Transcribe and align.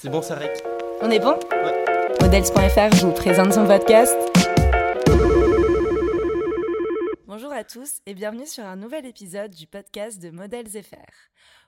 C'est 0.00 0.10
bon, 0.10 0.22
ça 0.22 0.36
rec. 0.36 0.52
On 1.02 1.10
est 1.10 1.18
bon 1.18 1.36
Ouais. 1.50 1.84
Models.fr 2.20 3.04
vous 3.04 3.12
présente 3.12 3.52
son 3.52 3.66
podcast. 3.66 4.14
Bonjour 7.26 7.52
à 7.52 7.64
tous 7.64 7.98
et 8.06 8.14
bienvenue 8.14 8.46
sur 8.46 8.64
un 8.64 8.76
nouvel 8.76 9.06
épisode 9.06 9.50
du 9.52 9.66
podcast 9.66 10.22
de 10.22 10.30
Models 10.30 10.68
FR. 10.70 11.10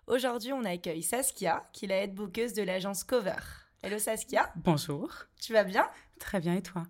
Aujourd'hui, 0.07 0.53
on 0.53 0.65
accueille 0.65 1.03
Saskia, 1.03 1.65
qui 1.73 1.87
est 1.87 1.89
la 1.89 1.97
head 2.05 2.15
bookeuse 2.15 2.53
de 2.53 2.63
l'agence 2.63 3.03
Cover. 3.03 3.35
Hello 3.83 3.99
Saskia, 3.99 4.53
Bonjour. 4.55 5.11
tu 5.41 5.53
vas 5.53 5.65
bien? 5.65 5.89
Très 6.21 6.39
bien, 6.39 6.55
et 6.55 6.63
toi? 6.63 6.85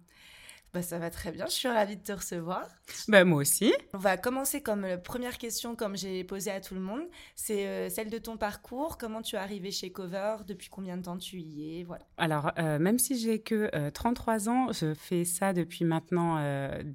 Bah 0.72 0.82
ça 0.82 0.98
va 1.00 1.10
très 1.10 1.32
bien, 1.32 1.46
je 1.46 1.52
suis 1.52 1.68
ravie 1.68 1.96
de 1.96 2.02
te 2.02 2.12
recevoir. 2.12 2.64
Bah 3.08 3.24
moi 3.24 3.38
aussi. 3.38 3.72
On 3.92 3.98
va 3.98 4.16
commencer 4.16 4.62
comme 4.62 4.84
euh, 4.84 4.96
première 4.96 5.36
question, 5.36 5.74
comme 5.74 5.96
j'ai 5.96 6.22
posé 6.22 6.50
à 6.52 6.60
tout 6.60 6.74
le 6.74 6.80
monde, 6.80 7.02
c'est 7.34 7.66
euh, 7.66 7.88
celle 7.88 8.08
de 8.08 8.18
ton 8.18 8.36
parcours. 8.36 8.96
Comment 8.96 9.20
tu 9.20 9.34
es 9.34 9.38
arrivée 9.40 9.72
chez 9.72 9.90
Cover? 9.90 10.36
Depuis 10.46 10.68
combien 10.68 10.96
de 10.96 11.02
temps 11.02 11.16
tu 11.18 11.38
y 11.40 11.80
es? 11.80 11.82
Voilà. 11.82 12.04
Alors, 12.18 12.52
euh, 12.58 12.78
même 12.78 13.00
si 13.00 13.18
j'ai 13.18 13.40
que 13.40 13.68
euh, 13.74 13.90
33 13.90 14.48
ans, 14.48 14.70
je 14.72 14.94
fais 14.94 15.24
ça 15.24 15.52
depuis 15.52 15.84
maintenant 15.84 16.38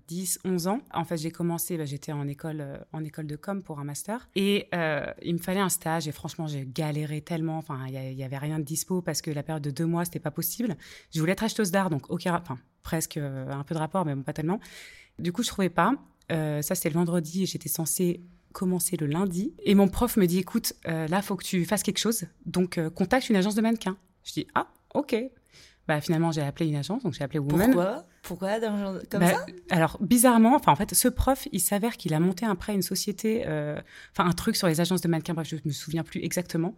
10-11 0.09 0.67
ans. 0.67 0.79
En 0.93 1.03
fait, 1.03 1.17
j'ai 1.17 1.31
commencé, 1.31 1.77
bah, 1.77 1.85
j'étais 1.85 2.11
en 2.11 2.27
école, 2.27 2.61
euh, 2.61 2.77
en 2.93 3.03
école 3.03 3.27
de 3.27 3.35
com 3.35 3.61
pour 3.61 3.79
un 3.79 3.83
master. 3.83 4.29
Et 4.35 4.67
euh, 4.73 5.05
il 5.21 5.33
me 5.33 5.39
fallait 5.39 5.59
un 5.59 5.69
stage. 5.69 6.07
Et 6.07 6.11
franchement, 6.13 6.47
j'ai 6.47 6.65
galéré 6.65 7.21
tellement. 7.21 7.57
Enfin, 7.57 7.83
il 7.87 7.93
y, 7.93 7.97
a- 7.97 8.09
il 8.09 8.17
y 8.17 8.23
avait 8.23 8.37
rien 8.37 8.59
de 8.59 8.63
dispo 8.63 9.01
parce 9.01 9.21
que 9.21 9.31
la 9.31 9.43
période 9.43 9.63
de 9.63 9.71
deux 9.71 9.85
mois, 9.85 10.05
c'était 10.05 10.19
pas 10.19 10.31
possible. 10.31 10.75
Je 11.13 11.19
voulais 11.19 11.33
être 11.33 11.43
acheteuse 11.43 11.71
d'art, 11.71 11.89
donc 11.89 12.09
aucun, 12.09 12.35
enfin, 12.35 12.57
presque 12.85 13.17
euh, 13.17 13.49
un 13.51 13.63
peu 13.63 13.75
de 13.75 13.79
rapport, 13.79 14.05
mais 14.05 14.15
bon, 14.15 14.21
pas 14.23 14.31
tellement. 14.31 14.61
Du 15.19 15.33
coup, 15.33 15.43
je 15.43 15.49
trouvais 15.49 15.69
pas. 15.69 15.93
Euh, 16.31 16.61
ça, 16.61 16.75
c'était 16.75 16.89
le 16.89 16.95
vendredi 16.95 17.43
et 17.43 17.45
j'étais 17.45 17.67
censée 17.67 18.21
commencer 18.53 18.95
le 18.95 19.07
lundi. 19.07 19.53
Et 19.63 19.75
mon 19.75 19.89
prof 19.89 20.15
me 20.15 20.25
dit, 20.27 20.37
écoute, 20.39 20.73
euh, 20.87 21.07
là, 21.07 21.21
faut 21.21 21.35
que 21.35 21.43
tu 21.43 21.65
fasses 21.65 21.83
quelque 21.83 21.97
chose. 21.97 22.25
Donc, 22.45 22.77
euh, 22.77 22.89
contacte 22.89 23.29
une 23.29 23.35
agence 23.35 23.55
de 23.55 23.61
mannequins. 23.61 23.97
Je 24.23 24.31
dis, 24.33 24.47
ah, 24.55 24.67
ok. 24.93 25.15
Bah, 25.87 25.99
finalement, 25.99 26.31
j'ai 26.31 26.41
appelé 26.41 26.69
une 26.69 26.77
agence, 26.77 27.03
donc 27.03 27.13
j'ai 27.13 27.23
appelé 27.23 27.39
Woman. 27.39 27.71
Pourquoi? 27.71 28.05
Pourquoi 28.23 28.59
dans 28.59 28.99
comme 29.09 29.19
Bah, 29.19 29.31
ça? 29.31 29.45
Alors, 29.69 29.97
bizarrement, 30.01 30.55
enfin, 30.55 30.71
en 30.71 30.75
fait, 30.75 30.93
ce 30.95 31.07
prof, 31.07 31.47
il 31.51 31.59
s'avère 31.59 31.97
qu'il 31.97 32.13
a 32.13 32.19
monté 32.19 32.45
après 32.45 32.73
une 32.73 32.81
société, 32.81 33.41
enfin, 34.11 34.27
un 34.29 34.33
truc 34.33 34.55
sur 34.55 34.67
les 34.67 34.81
agences 34.81 35.01
de 35.01 35.07
mannequins, 35.07 35.35
bref, 35.35 35.47
je 35.47 35.57
me 35.63 35.71
souviens 35.71 36.03
plus 36.03 36.23
exactement. 36.23 36.73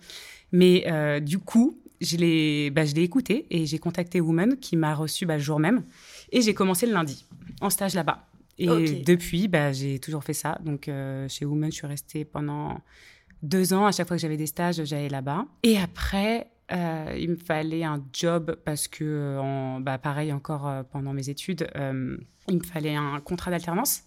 Mais 0.51 1.21
du 1.21 1.39
coup, 1.39 1.79
je 2.01 2.17
l'ai 2.17 2.69
bah, 2.69 2.83
écouté 2.95 3.47
et 3.49 3.65
j'ai 3.65 3.79
contacté 3.79 4.21
Woman 4.21 4.57
qui 4.57 4.75
m'a 4.75 4.93
reçu 4.95 5.25
bah, 5.25 5.37
le 5.37 5.43
jour 5.43 5.59
même. 5.59 5.83
Et 6.31 6.41
j'ai 6.41 6.53
commencé 6.53 6.85
le 6.85 6.93
lundi, 6.93 7.25
en 7.61 7.69
stage 7.69 7.93
là-bas. 7.93 8.27
Et 8.59 9.03
depuis, 9.03 9.47
bah, 9.47 9.71
j'ai 9.71 9.99
toujours 9.99 10.23
fait 10.23 10.33
ça. 10.33 10.57
Donc, 10.63 10.87
euh, 10.87 11.27
chez 11.29 11.45
Woman, 11.45 11.71
je 11.71 11.75
suis 11.75 11.87
restée 11.87 12.25
pendant 12.25 12.81
deux 13.43 13.73
ans. 13.73 13.85
À 13.85 13.91
chaque 13.91 14.07
fois 14.07 14.17
que 14.17 14.21
j'avais 14.21 14.37
des 14.37 14.47
stages, 14.47 14.83
j'allais 14.83 15.09
là-bas. 15.09 15.45
Et 15.61 15.77
après, 15.77 16.47
euh, 16.71 17.15
il 17.17 17.29
me 17.29 17.35
fallait 17.35 17.83
un 17.83 18.03
job 18.11 18.57
parce 18.65 18.87
que, 18.87 19.03
euh, 19.03 19.39
en, 19.39 19.79
bah, 19.79 19.97
pareil, 19.97 20.33
encore 20.33 20.67
euh, 20.67 20.83
pendant 20.83 21.13
mes 21.13 21.29
études, 21.29 21.69
il 22.49 22.57
me 22.57 22.63
fallait 22.63 22.95
un 22.95 23.19
contrat 23.21 23.51
d'alternance. 23.51 24.03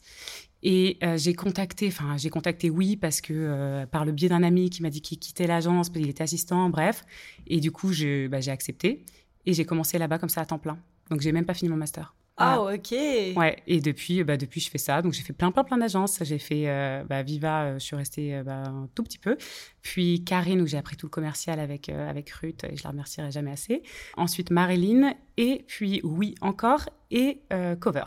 Et 0.63 0.99
euh, 1.03 1.17
j'ai 1.17 1.35
contacté, 1.35 1.89
enfin, 1.89 2.17
j'ai 2.19 2.31
contacté 2.31 2.69
oui 2.71 2.97
parce 2.97 3.21
que 3.21 3.33
euh, 3.35 3.87
par 3.87 4.05
le 4.05 4.13
biais 4.13 4.29
d'un 4.29 4.43
ami 4.43 4.69
qui 4.71 4.83
m'a 4.83 4.91
dit 4.91 5.01
qu'il 5.01 5.19
quittait 5.19 5.47
l'agence, 5.47 5.89
parce 5.89 6.01
qu'il 6.01 6.11
était 6.11 6.23
assistant, 6.23 6.69
bref. 6.69 7.05
Et 7.47 7.61
du 7.61 7.71
coup, 7.73 7.91
bah, 8.29 8.41
j'ai 8.41 8.51
accepté 8.51 9.05
et 9.47 9.55
j'ai 9.55 9.65
commencé 9.65 9.99
là-bas 9.99 10.19
comme 10.19 10.29
ça 10.29 10.43
à 10.43 10.45
temps 10.45 10.59
plein. 10.59 10.79
Donc, 11.11 11.21
j'ai 11.23 11.33
même 11.33 11.47
pas 11.47 11.55
fini 11.55 11.71
mon 11.71 11.77
master. 11.77 12.15
Ah 12.43 12.59
Voilà. 12.59 12.77
ok. 12.77 12.93
Ouais, 13.37 13.57
et 13.67 13.81
depuis, 13.81 14.23
bah, 14.25 14.37
depuis, 14.39 14.61
je 14.61 14.71
fais 14.71 14.79
ça. 14.79 15.03
Donc, 15.03 15.13
j'ai 15.13 15.23
fait 15.23 15.33
plein, 15.35 15.51
plein, 15.51 15.65
plein 15.65 15.77
d'agences. 15.77 16.21
J'ai 16.23 16.39
fait 16.39 16.69
euh, 16.69 17.05
bah, 17.05 17.23
Viva, 17.23 17.65
euh, 17.65 17.75
je 17.79 17.85
suis 17.85 17.97
restée 17.97 18.35
euh, 18.37 18.43
bah, 18.43 18.63
un 18.67 18.89
tout 18.95 19.03
petit 19.03 19.19
peu. 19.19 19.37
Puis 19.83 20.25
Karine, 20.25 20.61
où 20.63 20.67
j'ai 20.67 20.79
appris 20.79 20.97
tout 20.97 21.07
le 21.07 21.11
commercial 21.11 21.59
avec, 21.61 21.89
avec 21.91 22.31
Ruth, 22.31 22.65
et 22.65 22.77
je 22.77 22.85
la 22.85 22.91
remercierai 22.91 23.31
jamais 23.31 23.51
assez. 23.51 23.83
Ensuite, 24.17 24.51
Marilyn, 24.51 25.15
et 25.37 25.65
puis 25.67 26.01
Oui 26.05 26.35
encore, 26.41 26.89
et 27.11 27.41
euh, 27.53 27.77
Cover. 27.77 28.05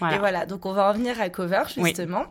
Voilà. 0.00 0.16
Et 0.16 0.18
voilà, 0.18 0.46
donc 0.46 0.66
on 0.66 0.72
va 0.72 0.88
revenir 0.90 1.20
à 1.20 1.28
Cover 1.28 1.62
Oui. 1.76 1.90
justement. 1.90 2.24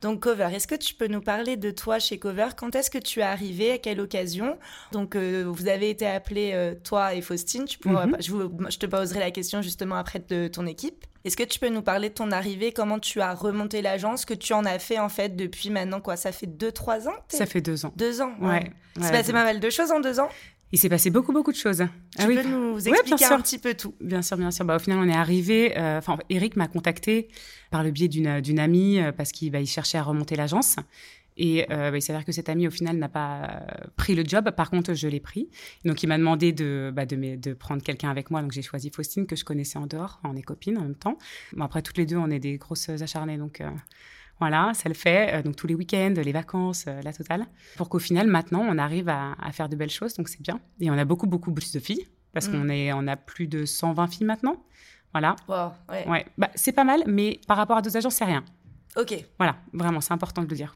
Donc 0.00 0.20
Cover, 0.20 0.48
est-ce 0.54 0.66
que 0.66 0.74
tu 0.74 0.94
peux 0.94 1.06
nous 1.06 1.20
parler 1.20 1.56
de 1.56 1.70
toi 1.70 1.98
chez 1.98 2.18
Cover? 2.18 2.48
Quand 2.56 2.74
est-ce 2.74 2.90
que 2.90 2.98
tu 2.98 3.20
es 3.20 3.22
arrivé 3.22 3.72
À 3.72 3.78
quelle 3.78 4.00
occasion? 4.00 4.58
Donc 4.92 5.16
euh, 5.16 5.44
vous 5.46 5.68
avez 5.68 5.90
été 5.90 6.06
appelés, 6.06 6.52
euh, 6.54 6.74
toi 6.82 7.14
et 7.14 7.20
Faustine. 7.22 7.64
Tu 7.66 7.78
pourras, 7.78 8.06
Mhm. 8.06 8.16
je, 8.20 8.30
vous- 8.32 8.52
je 8.70 8.78
te 8.78 8.86
poserai 8.86 9.20
la 9.20 9.30
question 9.30 9.60
justement 9.62 9.96
après 9.96 10.18
de 10.28 10.48
ton 10.48 10.66
équipe. 10.66 11.04
Est-ce 11.24 11.36
que 11.36 11.42
tu 11.42 11.58
peux 11.58 11.68
nous 11.68 11.82
parler 11.82 12.08
de 12.08 12.14
ton 12.14 12.32
arrivée? 12.32 12.72
Comment 12.72 12.98
tu 12.98 13.20
as 13.20 13.34
remonté 13.34 13.82
l'agence? 13.82 14.24
Que 14.24 14.32
tu 14.32 14.54
en 14.54 14.64
as 14.64 14.78
fait 14.78 14.98
en 14.98 15.10
fait 15.10 15.36
depuis 15.36 15.68
maintenant 15.68 16.00
quoi? 16.00 16.16
Ça 16.16 16.32
fait 16.32 16.46
2-3 16.46 17.08
ans 17.08 17.14
Ça 17.28 17.44
fait 17.44 17.60
deux 17.60 17.84
ans. 17.84 17.92
Deux 17.96 18.22
ans 18.22 18.32
Ouais. 18.40 18.70
C'est 18.96 19.02
ouais. 19.02 19.10
passé 19.12 19.32
pas 19.32 19.44
mal 19.44 19.60
de 19.60 19.70
choses 19.70 19.92
en 19.92 20.00
deux 20.00 20.18
ans 20.18 20.30
Il 20.72 20.78
s'est 20.78 20.88
passé 20.88 21.10
beaucoup, 21.10 21.32
beaucoup 21.32 21.50
de 21.52 21.56
choses. 21.56 21.78
Tu 21.78 22.18
Ah 22.18 22.26
oui, 22.28 22.36
peux 22.36 22.48
nous 22.48 22.88
expliquer 22.88 23.24
un 23.24 23.40
petit 23.40 23.58
peu 23.58 23.74
tout 23.74 23.94
Bien 24.00 24.22
sûr, 24.22 24.36
bien 24.36 24.50
sûr. 24.50 24.64
Bah, 24.64 24.76
au 24.76 24.78
final, 24.78 24.98
on 25.00 25.08
est 25.08 25.16
arrivé. 25.16 25.76
euh, 25.76 25.98
Enfin, 25.98 26.18
Eric 26.28 26.56
m'a 26.56 26.68
contacté 26.68 27.28
par 27.70 27.82
le 27.82 27.90
biais 27.90 28.08
d'une 28.08 28.58
amie 28.58 29.00
euh, 29.00 29.12
parce 29.12 29.32
qu'il 29.32 29.50
bah, 29.50 29.60
il 29.60 29.66
cherchait 29.66 29.98
à 29.98 30.02
remonter 30.02 30.36
l'agence. 30.36 30.76
Et 31.36 31.64
euh, 31.70 31.90
bah, 31.90 31.96
il 31.96 32.02
s'avère 32.02 32.24
que 32.24 32.32
cette 32.32 32.48
amie, 32.48 32.66
au 32.68 32.70
final, 32.70 32.96
n'a 32.98 33.08
pas 33.08 33.62
pris 33.96 34.14
le 34.14 34.24
job. 34.24 34.50
Par 34.50 34.70
contre, 34.70 34.94
je 34.94 35.08
l'ai 35.08 35.20
pris. 35.20 35.48
Donc, 35.84 36.02
il 36.02 36.06
m'a 36.06 36.18
demandé 36.18 36.52
de, 36.52 36.92
bah, 36.94 37.06
de, 37.06 37.52
prendre 37.54 37.82
quelqu'un 37.82 38.10
avec 38.10 38.30
moi. 38.30 38.42
Donc, 38.42 38.52
j'ai 38.52 38.62
choisi 38.62 38.90
Faustine, 38.90 39.26
que 39.26 39.36
je 39.36 39.44
connaissais 39.44 39.78
en 39.78 39.86
dehors. 39.86 40.20
On 40.22 40.36
est 40.36 40.42
copines 40.42 40.76
en 40.76 40.82
même 40.82 40.94
temps. 40.94 41.16
Bon, 41.54 41.64
après, 41.64 41.82
toutes 41.82 41.96
les 41.98 42.06
deux, 42.06 42.16
on 42.16 42.30
est 42.30 42.40
des 42.40 42.58
grosses 42.58 42.90
acharnées. 42.90 43.38
Donc, 43.38 43.60
euh, 43.60 43.70
voilà, 44.40 44.72
ça 44.74 44.88
le 44.88 44.94
fait. 44.94 45.34
Euh, 45.34 45.42
donc, 45.42 45.54
tous 45.56 45.66
les 45.66 45.74
week-ends, 45.74 46.14
les 46.16 46.32
vacances, 46.32 46.86
euh, 46.88 47.00
la 47.02 47.12
totale. 47.12 47.46
Pour 47.76 47.88
qu'au 47.88 47.98
final, 48.00 48.26
maintenant, 48.26 48.64
on 48.68 48.78
arrive 48.78 49.08
à, 49.08 49.32
à 49.40 49.52
faire 49.52 49.68
de 49.68 49.76
belles 49.76 49.90
choses. 49.90 50.14
Donc, 50.14 50.28
c'est 50.28 50.40
bien. 50.40 50.58
Et 50.80 50.90
on 50.90 50.94
a 50.98 51.04
beaucoup, 51.04 51.26
beaucoup 51.26 51.52
plus 51.52 51.70
de 51.72 51.78
filles. 51.78 52.06
Parce 52.32 52.48
Mm. 52.48 52.52
qu'on 52.52 52.68
est, 52.68 52.92
on 52.92 53.06
a 53.06 53.16
plus 53.16 53.46
de 53.46 53.64
120 53.66 54.06
filles 54.08 54.26
maintenant. 54.26 54.56
Voilà. 55.12 55.36
Wow, 55.48 55.72
ouais. 55.90 56.08
Ouais. 56.08 56.26
Bah, 56.38 56.48
c'est 56.54 56.72
pas 56.72 56.84
mal, 56.84 57.02
mais 57.06 57.40
par 57.48 57.56
rapport 57.56 57.76
à 57.76 57.82
d'autres 57.82 57.96
agences, 57.96 58.14
c'est 58.14 58.24
rien. 58.24 58.44
Ok. 58.96 59.24
Voilà. 59.38 59.56
Vraiment, 59.72 60.00
c'est 60.00 60.12
important 60.12 60.42
de 60.42 60.48
le 60.48 60.56
dire. 60.56 60.74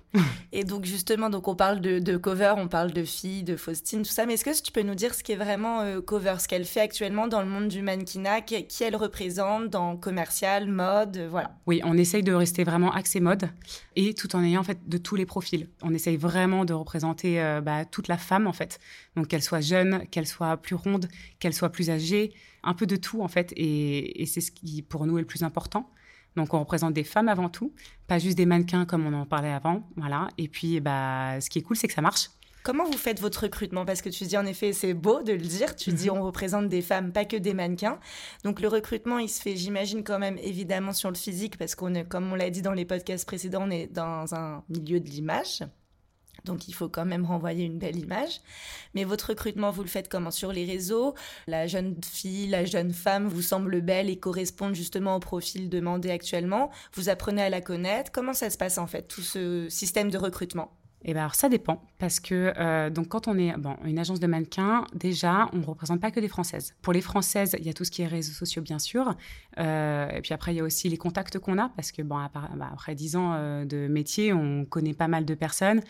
Et 0.53 0.63
donc 0.63 0.85
justement, 0.85 1.31
donc 1.31 1.49
on 1.49 1.57
parle 1.57 1.81
de, 1.81 1.99
de 1.99 2.17
cover, 2.17 2.55
on 2.57 2.69
parle 2.69 2.93
de 2.93 3.03
filles, 3.03 3.43
de 3.43 3.57
Faustine, 3.57 4.03
tout 4.03 4.11
ça. 4.11 4.25
Mais 4.25 4.35
est-ce 4.35 4.45
que 4.45 4.63
tu 4.63 4.71
peux 4.71 4.83
nous 4.83 4.95
dire 4.95 5.15
ce 5.15 5.25
qu'est 5.25 5.35
vraiment 5.35 5.81
euh, 5.81 6.01
cover, 6.01 6.37
ce 6.39 6.47
qu'elle 6.47 6.65
fait 6.65 6.81
actuellement 6.81 7.27
dans 7.27 7.43
le 7.43 7.49
monde 7.49 7.67
du 7.67 7.83
mannequinat, 7.83 8.43
qui, 8.43 8.65
qui 8.67 8.85
elle 8.85 8.95
représente 8.95 9.69
dans 9.69 9.97
commercial, 9.97 10.69
mode, 10.69 11.17
euh, 11.17 11.29
voilà. 11.29 11.57
Oui, 11.67 11.81
on 11.85 11.99
essaye 11.99 12.23
de 12.23 12.33
rester 12.33 12.63
vraiment 12.63 12.93
axé 12.93 13.19
mode 13.19 13.51
et 13.97 14.15
tout 14.15 14.37
en 14.37 14.45
ayant 14.45 14.61
en 14.61 14.65
fait 14.65 14.89
de 14.89 14.99
tous 14.99 15.17
les 15.17 15.27
profils. 15.27 15.69
On 15.83 15.93
essaye 15.93 16.17
vraiment 16.17 16.65
de 16.65 16.73
représenter 16.73 17.43
euh, 17.43 17.61
bah, 17.61 17.85
toute 17.85 18.07
la 18.07 18.17
femme 18.17 18.47
en 18.47 18.53
fait. 18.53 18.79
Donc 19.17 19.27
qu'elle 19.27 19.43
soit 19.43 19.61
jeune, 19.61 20.07
qu'elle 20.09 20.29
soit 20.29 20.57
plus 20.59 20.77
ronde, 20.77 21.09
qu'elle 21.41 21.55
soit 21.55 21.71
plus 21.71 21.91
âgée, 21.91 22.33
un 22.63 22.75
peu 22.75 22.87
de 22.87 22.95
tout 22.95 23.23
en 23.23 23.29
fait. 23.29 23.53
Et, 23.57 24.23
et 24.23 24.27
c'est 24.27 24.41
ce 24.41 24.53
qui 24.53 24.83
pour 24.83 25.05
nous 25.07 25.19
est 25.19 25.23
le 25.23 25.27
plus 25.27 25.43
important. 25.43 25.91
Donc 26.37 26.55
on 26.55 26.61
représente 26.61 26.95
des 26.95 27.05
femmes 27.05 27.29
avant 27.29 27.49
tout, 27.49 27.73
pas 28.07 28.19
juste 28.19 28.37
des 28.37 28.47
mannequins 28.47 28.85
comme 28.87 29.07
on 29.07 29.13
en 29.13 29.27
parlait 29.27 29.53
avant, 29.53 29.89
voilà. 29.97 30.29
Et 30.39 30.49
puis 30.49 30.81
bah 30.81 31.41
ce 31.41 31.49
qui 31.51 31.59
est 31.59 31.63
cool 31.63 31.77
c'est 31.77 31.89
que 31.89 31.95
ça 31.95 32.03
marche. 32.03 32.31
Comment 32.65 32.85
vous 32.85 32.97
faites 32.97 33.21
votre 33.21 33.43
recrutement? 33.43 33.85
Parce 33.85 34.01
que 34.01 34.09
tu 34.09 34.25
dis 34.25 34.39
en 34.39 34.47
effet, 34.47 34.73
c'est 34.73 34.95
beau 34.95 35.23
de 35.23 35.33
le 35.33 35.39
dire, 35.39 35.77
tu 35.77 35.93
dis 35.93 36.09
on 36.09 36.23
représente 36.23 36.67
des 36.69 36.81
femmes, 36.81 37.13
pas 37.13 37.27
que 37.27 37.37
des 37.37 37.53
mannequins. 37.53 37.99
Donc 38.43 38.59
le 38.59 38.69
recrutement, 38.69 39.19
il 39.19 39.29
se 39.29 39.43
fait, 39.43 39.55
j'imagine 39.55 40.03
quand 40.03 40.19
même 40.19 40.39
évidemment 40.39 40.95
sur 40.95 41.11
le 41.11 41.15
physique, 41.15 41.59
parce 41.59 41.75
qu'on 41.75 41.95
est, 41.95 42.09
comme 42.09 42.33
on 42.33 42.35
l'a 42.35 42.49
dit 42.49 42.63
dans 42.63 42.73
les 42.73 42.87
podcasts 42.87 43.27
précédents, 43.27 43.65
on 43.67 43.71
est 43.71 43.87
dans 43.93 44.35
un 44.35 44.65
milieu 44.71 44.99
de 44.99 45.11
l'image. 45.11 45.63
Donc 46.45 46.69
il 46.69 46.73
faut 46.73 46.89
quand 46.89 47.05
même 47.05 47.25
renvoyer 47.25 47.65
une 47.65 47.79
belle 47.79 47.97
image. 47.97 48.41
Mais 48.95 49.05
votre 49.05 49.31
recrutement, 49.31 49.71
vous 49.71 49.83
le 49.83 49.89
faites 49.89 50.09
comment? 50.09 50.31
Sur 50.31 50.53
les 50.53 50.65
réseaux? 50.65 51.15
La 51.47 51.67
jeune 51.67 51.97
fille, 52.05 52.49
la 52.49 52.65
jeune 52.65 52.93
femme 52.93 53.27
vous 53.29 53.43
semble 53.43 53.81
belle 53.81 54.11
et 54.11 54.17
correspond 54.19 54.75
justement 54.75 55.17
au 55.17 55.21
profil 55.21 55.69
demandé 55.69 56.11
actuellement? 56.11 56.71
Vous 56.95 57.09
apprenez 57.09 57.43
à 57.43 57.51
la 57.51 57.61
connaître? 57.61 58.13
Comment 58.13 58.35
ça 58.35 58.51
se 58.51 58.59
passe 58.59 58.79
en 58.79 58.87
fait, 58.87 59.09
tout 59.09 59.23
ce 59.23 59.69
système 59.69 60.11
de 60.11 60.19
recrutement? 60.19 60.71
Eh 61.07 61.13
ben 61.13 61.21
alors 61.21 61.35
ça 61.35 61.51
dépend 61.51 61.83
parce 61.99 62.19
que 62.19 62.55
euh, 62.57 62.89
donc 62.89 63.09
quand 63.09 63.29
on 63.29 63.37
est 63.37 63.55
bon 63.59 63.77
une 63.85 63.99
agence 63.99 64.21
de 64.21 64.27
mannequins 64.27 64.87
déjà 64.95 65.51
on 65.53 65.59
ne 65.59 65.67
représente 65.67 66.01
pas 66.01 66.11
que 66.11 66.19
des 66.19 66.29
françaises. 66.29 66.75
Pour 66.81 66.95
les 66.95 67.03
françaises 67.03 67.55
il 67.59 67.67
y 67.67 67.69
a 67.69 67.75
tout 67.75 67.85
ce 67.85 67.91
qui 67.91 68.01
est 68.01 68.07
réseaux 68.07 68.33
sociaux 68.33 68.63
bien 68.63 68.79
sûr 68.79 69.15
Euh, 69.59 70.09
et 70.09 70.21
puis 70.23 70.33
après 70.33 70.55
il 70.55 70.57
y 70.57 70.61
a 70.61 70.65
aussi 70.65 70.89
les 70.89 70.97
contacts 70.97 71.39
qu'on 71.39 71.59
a 71.59 71.69
parce 71.77 71.93
que 71.93 72.03
bon 72.03 72.17
après, 72.17 72.49
bah, 72.57 72.71
après 72.73 72.95
10 72.95 73.17
ans 73.17 73.35
euh, 73.35 73.65
de 73.67 73.87
métier 73.87 74.33
on 74.33 74.65
connaît 74.65 74.95
pas 74.95 75.07
mal 75.07 75.25
de 75.27 75.35
personnes 75.35 75.83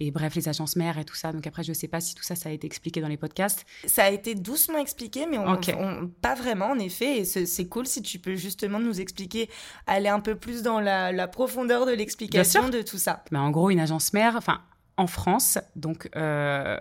et 0.00 0.10
bref 0.10 0.34
les 0.34 0.48
agences 0.48 0.76
mères 0.76 0.98
et 0.98 1.04
tout 1.04 1.14
ça 1.16 1.32
donc 1.32 1.46
après 1.46 1.62
je 1.64 1.72
sais 1.72 1.88
pas 1.88 2.00
si 2.00 2.14
tout 2.14 2.22
ça 2.22 2.34
ça 2.36 2.48
a 2.48 2.52
été 2.52 2.66
expliqué 2.66 3.00
dans 3.00 3.08
les 3.08 3.16
podcasts. 3.16 3.64
Ça 3.86 4.04
a 4.04 4.10
été 4.10 4.34
doucement 4.34 4.78
expliqué, 4.78 5.26
mais 5.26 5.38
on, 5.38 5.52
Ok. 5.54 5.74
on- 5.78 6.08
pas 6.20 6.34
vraiment 6.34 6.66
en 6.70 6.78
effet. 6.78 7.18
Et 7.18 7.24
c'est 7.24 7.66
cool 7.68 7.86
si 7.86 8.02
tu 8.02 8.18
peux 8.18 8.34
justement 8.36 8.78
nous 8.80 9.00
expliquer, 9.00 9.48
aller 9.86 10.08
un 10.08 10.20
peu 10.20 10.34
plus 10.36 10.62
dans 10.62 10.80
la, 10.80 11.12
la 11.12 11.28
profondeur 11.28 11.86
de 11.86 11.92
l'explication 11.92 12.68
de 12.68 12.82
tout 12.82 12.98
ça. 12.98 13.24
Mais 13.32 13.38
en 13.38 13.50
gros 13.50 13.70
une 13.70 13.80
agence 13.80 14.12
mère 14.12 14.34
enfin 14.36 14.60
en 14.96 15.06
France 15.06 15.58
donc 15.76 16.08
euh, 16.16 16.78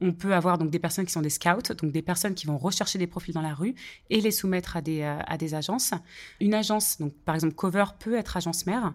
on 0.00 0.12
peut 0.12 0.34
avoir 0.34 0.58
donc 0.58 0.68
des 0.70 0.78
personnes 0.78 1.06
qui 1.06 1.12
sont 1.12 1.22
des 1.22 1.30
scouts, 1.30 1.72
donc 1.80 1.90
des 1.90 2.02
personnes 2.02 2.34
qui 2.34 2.46
vont 2.46 2.58
rechercher 2.58 2.98
des 2.98 3.06
profils 3.06 3.32
dans 3.32 3.40
la 3.40 3.54
rue 3.54 3.74
et 4.10 4.20
les 4.20 4.30
soumettre 4.30 4.76
à 4.76 4.82
des, 4.82 5.00
euh, 5.00 5.18
à 5.26 5.38
des 5.38 5.54
agences. 5.54 5.92
Une 6.38 6.52
agence, 6.52 6.98
donc 6.98 7.14
par 7.24 7.34
exemple 7.34 7.54
Cover, 7.54 7.84
peut 7.98 8.14
être 8.14 8.36
agence 8.36 8.66
mère. 8.66 8.92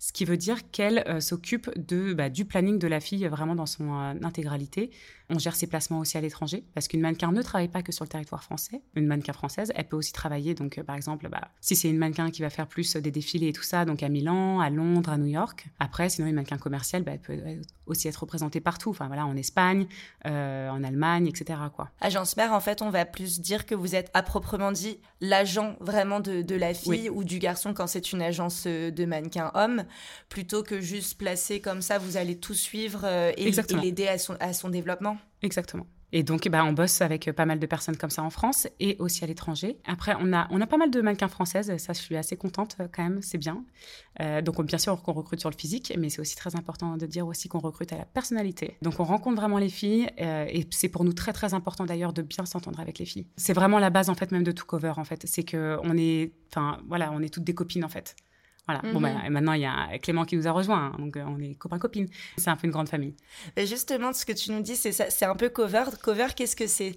Ce 0.00 0.14
qui 0.14 0.24
veut 0.24 0.38
dire 0.38 0.70
qu'elle 0.70 1.04
euh, 1.06 1.20
s'occupe 1.20 1.70
de 1.76 2.14
bah, 2.14 2.30
du 2.30 2.46
planning 2.46 2.78
de 2.78 2.88
la 2.88 3.00
fille 3.00 3.26
vraiment 3.26 3.54
dans 3.54 3.66
son 3.66 3.92
euh, 3.92 4.14
intégralité. 4.22 4.90
On 5.28 5.38
gère 5.38 5.54
ses 5.54 5.66
placements 5.66 5.98
aussi 5.98 6.16
à 6.16 6.22
l'étranger 6.22 6.64
parce 6.74 6.88
qu'une 6.88 7.02
mannequin 7.02 7.30
ne 7.30 7.42
travaille 7.42 7.68
pas 7.68 7.82
que 7.82 7.92
sur 7.92 8.04
le 8.04 8.08
territoire 8.08 8.42
français. 8.42 8.80
Une 8.94 9.06
mannequin 9.06 9.34
française, 9.34 9.72
elle 9.76 9.86
peut 9.86 9.98
aussi 9.98 10.12
travailler. 10.12 10.54
Donc, 10.54 10.78
euh, 10.78 10.82
par 10.82 10.96
exemple, 10.96 11.28
bah, 11.28 11.50
si 11.60 11.76
c'est 11.76 11.90
une 11.90 11.98
mannequin 11.98 12.30
qui 12.30 12.40
va 12.40 12.48
faire 12.48 12.66
plus 12.66 12.96
des 12.96 13.10
défilés 13.10 13.48
et 13.48 13.52
tout 13.52 13.62
ça, 13.62 13.84
donc 13.84 14.02
à 14.02 14.08
Milan, 14.08 14.58
à 14.58 14.70
Londres, 14.70 15.10
à 15.10 15.18
New 15.18 15.26
York. 15.26 15.66
Après, 15.78 16.08
sinon, 16.08 16.26
une 16.26 16.34
mannequin 16.34 16.58
commerciale, 16.58 17.02
bah, 17.02 17.12
elle 17.12 17.20
peut 17.20 17.38
aussi 17.84 18.08
être 18.08 18.16
représentée 18.16 18.60
partout. 18.60 18.90
Enfin, 18.90 19.06
voilà, 19.06 19.26
en 19.26 19.36
Espagne, 19.36 19.86
en 20.24 20.82
Allemagne, 20.82 21.26
etc. 21.26 21.60
Quoi. 21.76 21.90
Agence 22.00 22.36
mère, 22.36 22.52
en 22.52 22.60
fait, 22.60 22.80
on 22.80 22.90
va 22.90 23.04
plus 23.04 23.40
dire 23.40 23.66
que 23.66 23.74
vous 23.74 23.94
êtes 23.94 24.10
à 24.14 24.22
proprement 24.22 24.72
dit 24.72 24.98
l'agent 25.20 25.76
vraiment 25.80 26.20
de, 26.20 26.42
de 26.42 26.54
la 26.56 26.72
fille 26.72 27.10
ou 27.10 27.22
du 27.22 27.38
garçon 27.38 27.74
quand 27.74 27.86
c'est 27.86 28.12
une 28.12 28.22
agence 28.22 28.66
de 28.66 29.04
mannequin 29.04 29.52
homme 29.54 29.84
plutôt 30.28 30.62
que 30.62 30.80
juste 30.80 31.18
placer 31.18 31.60
comme 31.60 31.82
ça, 31.82 31.98
vous 31.98 32.16
allez 32.16 32.36
tout 32.36 32.54
suivre 32.54 33.02
euh, 33.04 33.32
et, 33.36 33.50
l'aider 33.82 34.08
à 34.08 34.18
son, 34.18 34.36
à 34.40 34.52
son 34.52 34.68
développement. 34.68 35.18
Exactement. 35.42 35.86
Et 36.12 36.24
donc, 36.24 36.48
bah, 36.48 36.64
on 36.64 36.72
bosse 36.72 37.02
avec 37.02 37.28
euh, 37.28 37.32
pas 37.32 37.46
mal 37.46 37.60
de 37.60 37.66
personnes 37.66 37.96
comme 37.96 38.10
ça 38.10 38.24
en 38.24 38.30
France 38.30 38.66
et 38.80 38.96
aussi 38.98 39.22
à 39.22 39.28
l'étranger. 39.28 39.78
Après, 39.86 40.16
on 40.18 40.32
a, 40.32 40.48
on 40.50 40.60
a 40.60 40.66
pas 40.66 40.76
mal 40.76 40.90
de 40.90 41.00
mannequins 41.00 41.28
françaises. 41.28 41.76
Ça, 41.76 41.92
je 41.92 42.00
suis 42.00 42.16
assez 42.16 42.36
contente 42.36 42.76
euh, 42.80 42.88
quand 42.92 43.04
même. 43.04 43.22
C'est 43.22 43.38
bien. 43.38 43.64
donc, 44.42 44.64
bien 44.64 44.78
sûr, 44.78 45.00
qu'on 45.02 45.12
recrute 45.12 45.38
sur 45.38 45.50
le 45.50 45.56
physique, 45.56 45.92
mais 45.96 46.08
c'est 46.08 46.20
aussi 46.20 46.34
très 46.34 46.56
important 46.56 46.96
de 46.96 47.06
dire 47.06 47.26
aussi 47.26 47.48
qu'on 47.48 47.60
recrute 47.60 47.92
à 47.92 47.96
la 47.96 48.04
personnalité. 48.04 48.76
Donc, 48.82 48.98
on 48.98 49.04
rencontre 49.04 49.36
vraiment 49.36 49.58
les 49.58 49.68
filles 49.68 50.10
et 50.18 50.66
c'est 50.70 50.88
pour 50.88 51.04
nous 51.04 51.12
très, 51.12 51.32
très 51.32 51.54
important 51.54 51.84
d'ailleurs 51.86 52.12
de 52.12 52.22
bien 52.22 52.44
s'entendre 52.44 52.80
avec 52.80 52.98
les 52.98 53.06
filles. 53.06 53.26
C'est 53.36 53.52
vraiment 53.52 53.78
la 53.78 53.90
base, 53.90 54.10
en 54.10 54.14
fait, 54.14 54.32
même 54.32 54.44
de 54.44 54.52
tout 54.52 54.66
cover, 54.66 54.94
en 54.96 55.04
fait. 55.04 55.26
C'est 55.26 55.44
que 55.44 55.78
on 55.84 55.96
est, 55.96 56.32
enfin, 56.50 56.78
voilà, 56.88 57.12
on 57.12 57.22
est 57.22 57.32
toutes 57.32 57.44
des 57.44 57.54
copines, 57.54 57.84
en 57.84 57.88
fait. 57.88 58.16
Voilà. 58.66 58.82
Bon, 58.92 59.00
ben, 59.00 59.28
maintenant, 59.30 59.54
il 59.54 59.62
y 59.62 59.66
a 59.66 59.98
Clément 59.98 60.24
qui 60.24 60.36
nous 60.36 60.46
a 60.46 60.52
rejoint, 60.52 60.92
hein, 60.92 60.96
donc 60.98 61.16
euh, 61.16 61.24
on 61.26 61.40
est 61.40 61.54
copains-copines. 61.54 62.08
C'est 62.36 62.50
un 62.50 62.56
peu 62.56 62.66
une 62.66 62.72
grande 62.72 62.88
famille. 62.88 63.14
Et 63.56 63.66
justement, 63.66 64.12
ce 64.12 64.24
que 64.24 64.32
tu 64.32 64.52
nous 64.52 64.60
dis, 64.62 64.76
c'est 64.76 64.92
c'est 64.92 65.24
un 65.24 65.34
peu 65.34 65.48
cover. 65.48 65.84
Cover, 66.02 66.28
qu'est-ce 66.36 66.54
que 66.54 66.66
c'est? 66.66 66.94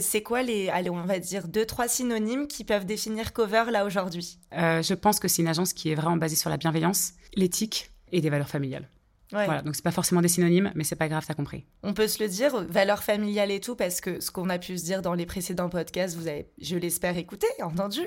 C'est 0.00 0.22
quoi 0.22 0.42
les, 0.42 0.68
allez, 0.70 0.90
on 0.90 1.02
va 1.04 1.18
dire 1.18 1.48
deux, 1.48 1.66
trois 1.66 1.88
synonymes 1.88 2.46
qui 2.46 2.64
peuvent 2.64 2.86
définir 2.86 3.32
cover 3.32 3.64
là 3.70 3.84
aujourd'hui? 3.84 4.38
Euh, 4.54 4.82
Je 4.82 4.94
pense 4.94 5.20
que 5.20 5.28
c'est 5.28 5.42
une 5.42 5.48
agence 5.48 5.72
qui 5.72 5.90
est 5.90 5.94
vraiment 5.94 6.16
basée 6.16 6.36
sur 6.36 6.48
la 6.50 6.56
bienveillance, 6.56 7.12
l'éthique 7.34 7.90
et 8.10 8.20
des 8.20 8.30
valeurs 8.30 8.48
familiales. 8.48 8.88
Voilà, 9.32 9.62
donc 9.62 9.74
c'est 9.74 9.84
pas 9.84 9.90
forcément 9.90 10.20
des 10.20 10.28
synonymes, 10.28 10.70
mais 10.74 10.84
c'est 10.84 10.96
pas 10.96 11.08
grave, 11.08 11.24
t'as 11.26 11.34
compris. 11.34 11.64
On 11.82 11.94
peut 11.94 12.08
se 12.08 12.22
le 12.22 12.28
dire, 12.28 12.64
valeur 12.68 13.02
familiale 13.02 13.50
et 13.50 13.60
tout, 13.60 13.74
parce 13.74 14.00
que 14.00 14.20
ce 14.20 14.30
qu'on 14.30 14.50
a 14.50 14.58
pu 14.58 14.76
se 14.76 14.84
dire 14.84 15.02
dans 15.02 15.14
les 15.14 15.26
précédents 15.26 15.68
podcasts, 15.68 16.16
vous 16.16 16.28
avez, 16.28 16.50
je 16.60 16.76
l'espère, 16.76 17.16
écouté, 17.16 17.46
entendu. 17.62 18.00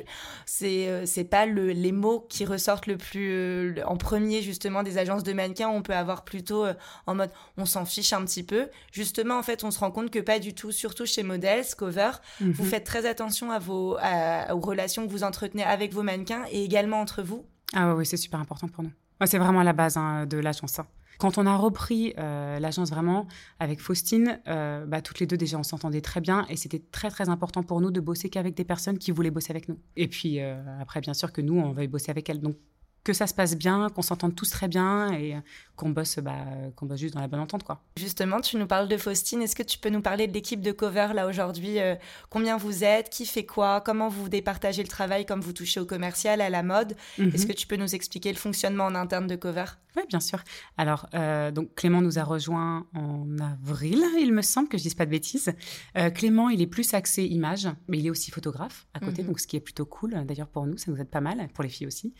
C'est 0.45 0.87
euh, 0.87 1.05
c'est 1.05 1.23
pas 1.23 1.45
le, 1.45 1.71
les 1.71 1.91
mots 1.91 2.25
qui 2.29 2.45
ressortent 2.45 2.87
le 2.87 2.97
plus 2.97 3.31
euh, 3.31 3.75
en 3.85 3.97
premier 3.97 4.41
justement 4.41 4.83
des 4.83 4.97
agences 4.97 5.23
de 5.23 5.33
mannequins. 5.33 5.69
On 5.69 5.81
peut 5.81 5.95
avoir 5.95 6.23
plutôt 6.23 6.65
euh, 6.65 6.73
en 7.07 7.15
mode 7.15 7.31
on 7.57 7.65
s'en 7.65 7.85
fiche 7.85 8.13
un 8.13 8.23
petit 8.23 8.43
peu. 8.43 8.69
Justement, 8.91 9.37
en 9.37 9.43
fait, 9.43 9.63
on 9.63 9.71
se 9.71 9.79
rend 9.79 9.91
compte 9.91 10.11
que 10.11 10.19
pas 10.19 10.39
du 10.39 10.53
tout, 10.53 10.71
surtout 10.71 11.05
chez 11.05 11.23
Models, 11.23 11.65
Cover, 11.77 12.11
vous 12.39 12.63
mhm. 12.63 12.69
faites 12.69 12.83
très 12.83 13.07
attention 13.07 13.51
à 13.51 13.59
vos 13.59 13.95
aux 13.95 14.59
relations 14.59 15.05
que 15.05 15.11
vous 15.11 15.23
entretenez 15.23 15.63
avec 15.63 15.93
vos 15.93 16.03
mannequins 16.03 16.43
et 16.51 16.63
également 16.63 16.99
entre 16.99 17.23
vous. 17.23 17.45
Ah 17.73 17.95
oui, 17.95 18.05
c'est 18.05 18.17
super 18.17 18.39
important 18.39 18.67
pour 18.67 18.83
nous. 18.83 18.91
c'est 19.25 19.37
vraiment 19.37 19.63
la 19.63 19.73
base 19.73 19.97
hein, 19.97 20.25
de 20.25 20.37
l'agence. 20.37 20.79
Hein. 20.79 20.87
Quand 21.17 21.37
on 21.37 21.45
a 21.45 21.55
repris 21.55 22.13
euh, 22.17 22.59
l'agence 22.59 22.89
vraiment 22.89 23.27
avec 23.59 23.79
Faustine, 23.79 24.39
euh, 24.47 24.85
bah, 24.85 25.01
toutes 25.01 25.19
les 25.19 25.25
deux 25.25 25.37
déjà 25.37 25.57
on 25.57 25.63
s'entendait 25.63 26.01
très 26.01 26.21
bien 26.21 26.45
et 26.49 26.55
c'était 26.55 26.81
très 26.91 27.09
très 27.09 27.29
important 27.29 27.63
pour 27.63 27.81
nous 27.81 27.91
de 27.91 27.99
bosser 27.99 28.29
qu'avec 28.29 28.55
des 28.55 28.65
personnes 28.65 28.97
qui 28.97 29.11
voulaient 29.11 29.31
bosser 29.31 29.51
avec 29.51 29.69
nous. 29.69 29.79
Et 29.95 30.07
puis 30.07 30.39
euh, 30.39 30.55
après 30.81 31.01
bien 31.01 31.13
sûr 31.13 31.31
que 31.31 31.41
nous 31.41 31.57
on 31.59 31.71
veuille 31.71 31.87
bosser 31.87 32.11
avec 32.11 32.29
elles. 32.29 32.41
Donc 32.41 32.57
que 33.03 33.13
ça 33.13 33.27
se 33.27 33.35
passe 33.35 33.55
bien, 33.55 33.89
qu'on 33.89 34.01
s'entende 34.01 34.35
tous 34.35 34.49
très 34.49 34.67
bien 34.67 35.13
et 35.13 35.35
qu'on 35.75 35.89
bosse, 35.89 36.19
bah, 36.19 36.45
qu'on 36.75 36.85
bosse 36.85 36.99
juste 36.99 37.13
dans 37.13 37.21
la 37.21 37.27
bonne 37.27 37.39
entente, 37.39 37.63
quoi. 37.63 37.81
Justement, 37.97 38.41
tu 38.41 38.57
nous 38.57 38.67
parles 38.67 38.87
de 38.87 38.97
Faustine. 38.97 39.41
Est-ce 39.41 39.55
que 39.55 39.63
tu 39.63 39.77
peux 39.77 39.89
nous 39.89 40.01
parler 40.01 40.27
de 40.27 40.33
l'équipe 40.33 40.61
de 40.61 40.71
Cover 40.71 41.09
là 41.13 41.27
aujourd'hui 41.27 41.79
euh, 41.79 41.95
Combien 42.29 42.57
vous 42.57 42.83
êtes 42.83 43.09
Qui 43.09 43.25
fait 43.25 43.45
quoi 43.45 43.81
Comment 43.81 44.09
vous 44.09 44.29
départagez 44.29 44.83
le 44.83 44.87
travail 44.87 45.25
Comme 45.25 45.41
vous 45.41 45.53
touchez 45.53 45.79
au 45.79 45.85
commercial, 45.85 46.41
à 46.41 46.49
la 46.49 46.63
mode? 46.63 46.95
Mhm. 47.17 47.31
Est-ce 47.33 47.45
que 47.45 47.53
tu 47.53 47.67
peux 47.67 47.77
nous 47.77 47.95
expliquer 47.95 48.31
le 48.31 48.37
fonctionnement 48.37 48.85
en 48.85 48.95
interne 48.95 49.27
de 49.27 49.35
Cover? 49.35 49.65
Oui, 49.95 50.03
bien 50.09 50.19
sûr. 50.19 50.43
Alors, 50.77 51.07
euh, 51.13 51.51
donc 51.51 51.73
Clément 51.75 52.01
nous 52.01 52.19
a 52.19 52.23
rejoint 52.23 52.85
en 52.93 53.25
avril, 53.39 54.03
il 54.19 54.33
me 54.33 54.41
semble 54.41 54.67
que 54.67 54.77
je 54.77 54.83
dise 54.83 54.93
pas 54.93 55.05
de 55.05 55.11
bêtises. 55.11 55.53
Euh, 55.97 56.09
Clément, 56.09 56.49
il 56.49 56.61
est 56.61 56.67
plus 56.67 56.93
axé 56.93 57.23
image, 57.23 57.69
mais 57.87 57.99
il 57.99 58.07
est 58.07 58.09
aussi 58.09 58.29
photographe 58.29 58.87
à 58.93 58.99
côté, 58.99 59.21
mhm. 59.21 59.29
donc 59.29 59.39
ce 59.39 59.47
qui 59.47 59.55
est 59.55 59.61
plutôt 59.61 59.85
cool. 59.85 60.25
D'ailleurs 60.25 60.47
pour 60.47 60.65
nous, 60.65 60.77
ça 60.77 60.91
nous 60.91 60.97
aide 60.99 61.09
pas 61.09 61.21
mal, 61.21 61.47
pour 61.53 61.63
les 61.63 61.69
filles 61.69 61.87
aussi. 61.87 62.13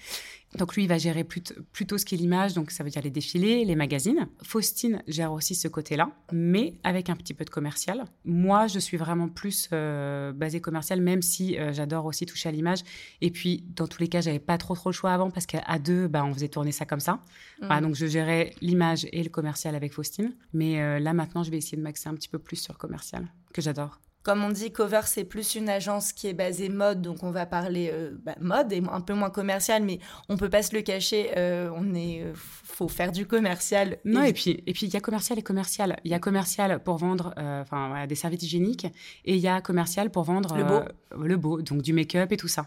Donc 0.57 0.75
lui, 0.75 0.83
il 0.83 0.87
va 0.87 0.97
gérer 0.97 1.25
plutôt, 1.25 1.97
ce 1.97 2.05
qui 2.05 2.15
est 2.15 2.17
l'image, 2.17 2.53
donc 2.53 2.71
ça 2.71 2.83
veut 2.83 2.89
dire 2.89 3.01
les 3.01 3.09
défilés, 3.09 3.44
les 3.45 3.75
magazines. 3.75 4.27
Faustine 4.44 5.01
gère 5.07 5.31
aussi 5.31 5.56
ce 5.56 5.68
côté-là, 5.68 6.09
mais 6.31 6.74
avec 6.83 7.09
un 7.09 7.15
petit 7.15 7.33
peu 7.33 7.45
de 7.45 7.50
commercial. 7.50 8.06
Moi, 8.24 8.68
je 8.68 8.80
suis 8.80 8.97
vraiment 8.97 9.30
plus 9.30 9.69
euh, 9.71 10.31
basée 10.33 10.62
commerciale, 10.62 11.01
même 11.01 11.21
si 11.21 11.57
euh, 11.57 11.71
j'adore 11.74 12.06
aussi 12.06 12.25
toucher 12.25 12.50
à 12.50 12.51
l'image. 12.51 12.80
Et 13.21 13.31
puis, 13.31 13.63
dans 13.75 13.88
tous 13.88 14.01
les 14.01 14.07
cas, 14.07 14.21
j'avais 14.21 14.39
pas 14.39 14.57
trop 14.57 14.75
trop 14.75 14.89
le 14.89 14.95
choix 14.95 15.12
avant 15.12 15.30
parce 15.30 15.45
qu'à 15.45 15.80
deux, 15.80 16.07
bah, 16.07 16.25
on 16.25 16.33
faisait 16.33 16.50
tourner 16.50 16.71
ça 16.71 16.86
comme 16.86 17.00
ça. 17.00 17.19
Mmh. 17.62 17.81
donc 17.81 17.95
je 17.95 18.06
gérais 18.06 18.53
l'image 18.62 19.07
et 19.12 19.24
le 19.24 19.30
commercial 19.30 19.75
avec 19.75 19.94
Faustine. 19.94 20.33
Mais 20.53 20.81
euh, 20.81 21.00
là, 21.00 21.13
maintenant, 21.13 21.44
je 21.44 21.51
vais 21.51 21.57
essayer 21.57 21.77
de 21.77 21.83
m'axer 21.83 22.09
un 22.09 22.15
petit 22.15 22.30
peu 22.30 22.39
plus 22.39 22.57
sur 22.57 22.74
le 22.74 22.80
commercial, 22.80 23.27
que 23.53 23.62
j'adore. 23.62 24.00
Comme 24.25 24.44
on 24.44 24.50
dit, 24.50 24.72
Cover, 24.72 25.01
c'est 25.06 25.24
plus 25.24 25.54
une 25.54 25.69
agence 25.69 26.12
qui 26.12 26.25
est 26.25 26.33
basée 26.33 26.68
mode, 26.68 27.00
donc 27.00 27.22
on 27.22 27.30
va 27.30 27.45
parler 27.45 27.92
euh, 27.94 28.10
bah, 28.24 28.33
mode 28.42 28.74
et 28.74 28.81
un 28.92 29.00
peu 29.01 29.13
moins 29.13 29.30
commercial, 29.30 29.83
mais 29.83 30.00
on 30.30 30.36
peut 30.36 30.50
pas 30.50 30.63
se 30.63 30.75
le 30.75 30.81
cacher, 30.81 31.30
euh, 31.38 31.69
on 31.75 31.94
est, 31.94 32.24
euh, 32.24 32.33
faut 32.33 32.88
faire 32.88 33.12
du 33.12 33.27
commercial. 33.27 34.00
Non, 34.04 34.24
et, 34.24 34.33
puis 34.33 34.63
et 34.66 34.74
puis 34.74 34.88
il 34.88 34.94
y 34.95 34.98
a 34.98 35.00
commercial 35.00 35.38
et 35.38 35.44
commercial. 35.44 36.00
Il 36.04 36.10
y 36.10 36.16
a 36.16 36.19
commercial 36.19 36.81
pour 36.81 36.98
vendre, 36.98 37.36
enfin 37.38 38.07
des 38.07 38.16
services 38.16 38.42
hygiéniques, 38.42 38.88
et 39.25 39.36
il 39.36 39.39
y 39.39 39.48
a 39.48 39.62
commercial 39.62 40.10
pour 40.10 40.24
vendre 40.24 40.57
le 40.57 40.63
beau, 40.63 40.80
le 41.24 41.38
beau, 41.38 41.62
donc 41.62 41.83
du 41.83 41.94
make-up 41.94 42.31
et 42.31 42.38
tout 42.38 42.48
ça. 42.48 42.66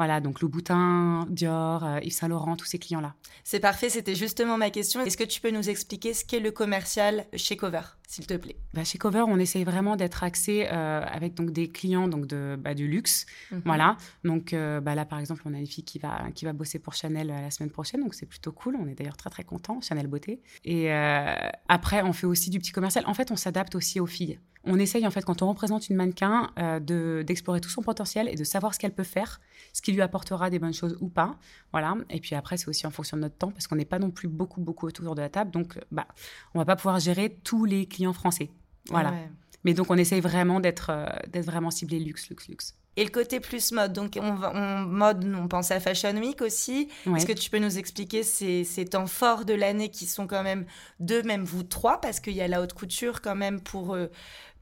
Voilà, 0.00 0.22
donc 0.22 0.40
Louboutin, 0.40 1.26
Dior, 1.28 1.84
euh, 1.84 1.98
Yves 2.02 2.14
Saint 2.14 2.28
Laurent, 2.28 2.56
tous 2.56 2.64
ces 2.64 2.78
clients-là. 2.78 3.12
C'est 3.44 3.60
parfait, 3.60 3.90
c'était 3.90 4.14
justement 4.14 4.56
ma 4.56 4.70
question. 4.70 5.04
Est-ce 5.04 5.18
que 5.18 5.24
tu 5.24 5.42
peux 5.42 5.50
nous 5.50 5.68
expliquer 5.68 6.14
ce 6.14 6.24
qu'est 6.24 6.40
le 6.40 6.52
commercial 6.52 7.26
chez 7.34 7.58
Cover, 7.58 7.82
s'il 8.10 8.26
te 8.26 8.34
plaît 8.34 8.56
bah, 8.74 8.82
Chez 8.82 8.98
Cover, 8.98 9.24
on 9.28 9.38
essaye 9.38 9.62
vraiment 9.62 9.94
d'être 9.94 10.24
axé 10.24 10.66
euh, 10.66 11.00
avec 11.06 11.34
donc 11.34 11.52
des 11.52 11.68
clients 11.68 12.08
donc 12.08 12.26
de 12.26 12.58
bah, 12.58 12.74
du 12.74 12.88
luxe, 12.88 13.24
mhm. 13.52 13.62
voilà. 13.64 13.96
Donc 14.24 14.52
euh, 14.52 14.80
bah, 14.80 14.96
là, 14.96 15.04
par 15.04 15.20
exemple, 15.20 15.42
on 15.44 15.54
a 15.54 15.58
une 15.58 15.68
fille 15.68 15.84
qui 15.84 16.00
va 16.00 16.28
qui 16.34 16.44
va 16.44 16.52
bosser 16.52 16.80
pour 16.80 16.94
Chanel 16.94 17.28
la 17.28 17.52
semaine 17.52 17.70
prochaine, 17.70 18.00
donc 18.00 18.14
c'est 18.14 18.26
plutôt 18.26 18.50
cool. 18.50 18.74
On 18.74 18.88
est 18.88 18.94
d'ailleurs 18.94 19.16
très 19.16 19.30
très 19.30 19.44
content, 19.44 19.80
Chanel 19.80 20.08
Beauté. 20.08 20.40
Et 20.64 20.90
après, 21.68 22.02
on 22.02 22.12
fait 22.12 22.26
aussi 22.26 22.50
du 22.50 22.58
petit 22.58 22.72
commercial. 22.72 23.04
En 23.06 23.14
fait, 23.14 23.30
on 23.30 23.36
s'adapte 23.36 23.76
aussi 23.76 24.00
aux 24.00 24.06
filles. 24.06 24.40
On 24.64 24.78
essaye 24.78 25.06
en 25.06 25.10
fait 25.10 25.24
quand 25.24 25.40
on 25.40 25.48
représente 25.48 25.88
une 25.88 25.96
mannequin 25.96 26.50
de 26.56 27.24
d'explorer 27.26 27.60
tout 27.60 27.70
son 27.70 27.80
potentiel 27.80 28.28
et 28.28 28.34
de 28.34 28.44
savoir 28.44 28.74
ce 28.74 28.80
qu'elle 28.80 28.94
peut 28.94 29.04
faire, 29.04 29.40
ce 29.72 29.82
qui 29.82 29.92
lui 29.92 30.02
apportera 30.02 30.50
des 30.50 30.58
bonnes 30.58 30.74
choses 30.74 30.98
ou 31.00 31.08
pas. 31.08 31.38
Voilà. 31.72 31.94
Et 32.10 32.20
puis 32.20 32.34
après, 32.34 32.56
c'est 32.56 32.68
aussi 32.68 32.86
en 32.86 32.90
fonction 32.90 33.16
de 33.16 33.22
notre 33.22 33.36
temps 33.36 33.52
parce 33.52 33.68
qu'on 33.68 33.76
n'est 33.76 33.84
pas 33.84 34.00
non 34.00 34.10
plus 34.10 34.28
beaucoup, 34.28 34.60
beaucoup 34.60 34.86
autour 34.86 35.14
de 35.14 35.22
la 35.22 35.28
table. 35.28 35.52
Donc, 35.52 35.78
bah, 35.92 36.08
on 36.54 36.58
va 36.58 36.64
pas 36.64 36.76
pouvoir 36.76 36.98
gérer 36.98 37.38
tous 37.44 37.64
les 37.64 37.86
clients 37.86 37.99
français. 38.12 38.50
Voilà. 38.88 39.14
Mais 39.64 39.74
donc, 39.74 39.90
on 39.90 39.96
essaye 39.96 40.20
vraiment 40.20 40.58
d'être 40.58 40.90
euh, 40.90 41.06
d'être 41.28 41.44
vraiment 41.44 41.70
ciblé 41.70 41.98
luxe, 41.98 42.28
luxe, 42.30 42.48
luxe. 42.48 42.74
Et 42.96 43.04
le 43.04 43.10
côté 43.10 43.40
plus 43.40 43.72
mode, 43.72 43.92
donc 43.92 44.18
on, 44.20 44.36
on 44.54 44.80
mode, 44.80 45.24
on 45.24 45.46
pense 45.46 45.70
à 45.70 45.78
Fashion 45.78 46.14
Week 46.16 46.42
aussi. 46.42 46.88
Est-ce 47.14 47.24
que 47.24 47.32
tu 47.32 47.48
peux 47.48 47.58
nous 47.58 47.78
expliquer 47.78 48.24
ces, 48.24 48.64
ces 48.64 48.84
temps 48.84 49.06
forts 49.06 49.44
de 49.44 49.54
l'année 49.54 49.90
qui 49.90 50.06
sont 50.06 50.26
quand 50.26 50.42
même 50.42 50.66
deux, 50.98 51.22
même 51.22 51.44
vous 51.44 51.62
trois, 51.62 52.00
parce 52.00 52.18
qu'il 52.18 52.34
y 52.34 52.40
a 52.40 52.48
la 52.48 52.60
haute 52.60 52.72
couture 52.72 53.20
quand 53.22 53.36
même 53.36 53.60
pour 53.60 53.94
euh, 53.94 54.08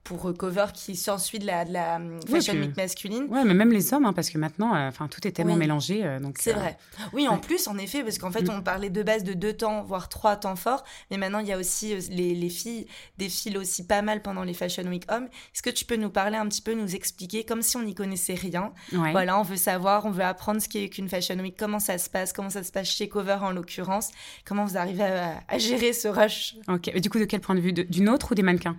pour 0.05 0.35
Cover 0.37 0.67
qui 0.73 0.97
s'ensuit 0.97 1.39
de 1.39 1.47
la, 1.47 1.65
de 1.65 1.73
la 1.73 1.97
hum, 1.97 2.21
fashion 2.27 2.55
week 2.55 2.77
masculine. 2.77 3.25
Ouais, 3.25 3.45
mais 3.45 3.55
même 3.55 3.73
les 3.73 3.93
hommes, 3.93 4.07
hein, 4.07 4.13
parce 4.13 4.31
que 4.31 4.39
maintenant, 4.39 4.75
euh, 4.75 4.89
enfin, 4.89 5.07
tout 5.09 5.27
est 5.27 5.33
tellement 5.33 5.57
mélangé. 5.57 6.05
Euh, 6.05 6.19
donc 6.19 6.39
c'est 6.39 6.55
euh, 6.55 6.59
vrai. 6.59 6.79
Oui, 7.13 7.29
en 7.29 7.39
plus, 7.39 7.69
en 7.69 7.77
effet, 7.77 8.03
parce 8.03 8.19
qu'en 8.19 8.31
fait, 8.31 8.43
mm. 8.43 8.51
on 8.51 8.63
parlait 8.63 8.91
de 8.91 9.03
base 9.03 9.23
de 9.23 9.35
deux 9.35 9.53
temps, 9.53 9.83
voire 9.83 10.09
trois 10.09 10.37
temps 10.37 10.57
forts, 10.57 10.85
mais 11.11 11.19
maintenant, 11.19 11.41
il 11.41 11.47
y 11.47 11.53
a 11.53 11.59
aussi 11.59 11.95
les, 12.11 12.35
les 12.35 12.49
filles 12.49 12.87
défilent 13.19 13.59
aussi 13.59 13.87
pas 13.87 14.03
mal 14.03 14.23
pendant 14.23 14.45
les 14.45 14.55
fashion 14.55 14.85
week 14.85 15.05
hommes. 15.11 15.27
Est-ce 15.55 15.63
que 15.63 15.71
tu 15.71 15.85
peux 15.85 15.97
nous 15.97 16.11
parler 16.11 16.37
un 16.37 16.47
petit 16.47 16.63
peu, 16.63 16.75
nous 16.75 16.95
expliquer, 16.95 17.45
comme 17.45 17.63
si 17.63 17.77
on 17.77 17.83
n'y 17.83 17.95
connaissait 17.95 18.35
rien? 18.35 18.73
Voilà, 18.93 19.39
on 19.39 19.43
veut 19.43 19.57
savoir, 19.57 20.07
on 20.07 20.11
veut 20.11 20.25
apprendre 20.25 20.61
ce 20.61 20.69
qu'est 20.69 20.89
qu'une 20.89 21.09
fashion 21.09 21.39
week, 21.39 21.57
comment 21.59 21.81
ça 21.81 21.99
se 21.99 22.09
passe, 22.09 22.33
comment 22.33 22.51
ça 22.51 22.63
se 22.63 22.73
passe 22.73 22.89
chez 22.89 23.09
Cover 23.09 23.39
en 23.43 23.51
l'occurrence, 23.51 24.11
comment 24.47 24.65
vous 24.65 24.77
arrivez 24.77 25.05
à, 25.05 25.59
gérer 25.59 25.93
ce 25.93 26.09
rush? 26.09 26.55
Ok, 26.69 26.91
mais 26.95 27.01
du 27.01 27.11
coup, 27.11 27.19
de 27.19 27.25
quel 27.25 27.41
point 27.41 27.55
de 27.55 27.61
vue? 27.61 27.73
D'une 27.73 28.09
autre 28.09 28.33
ou 28.33 28.35
des 28.35 28.43
mannequins? 28.43 28.77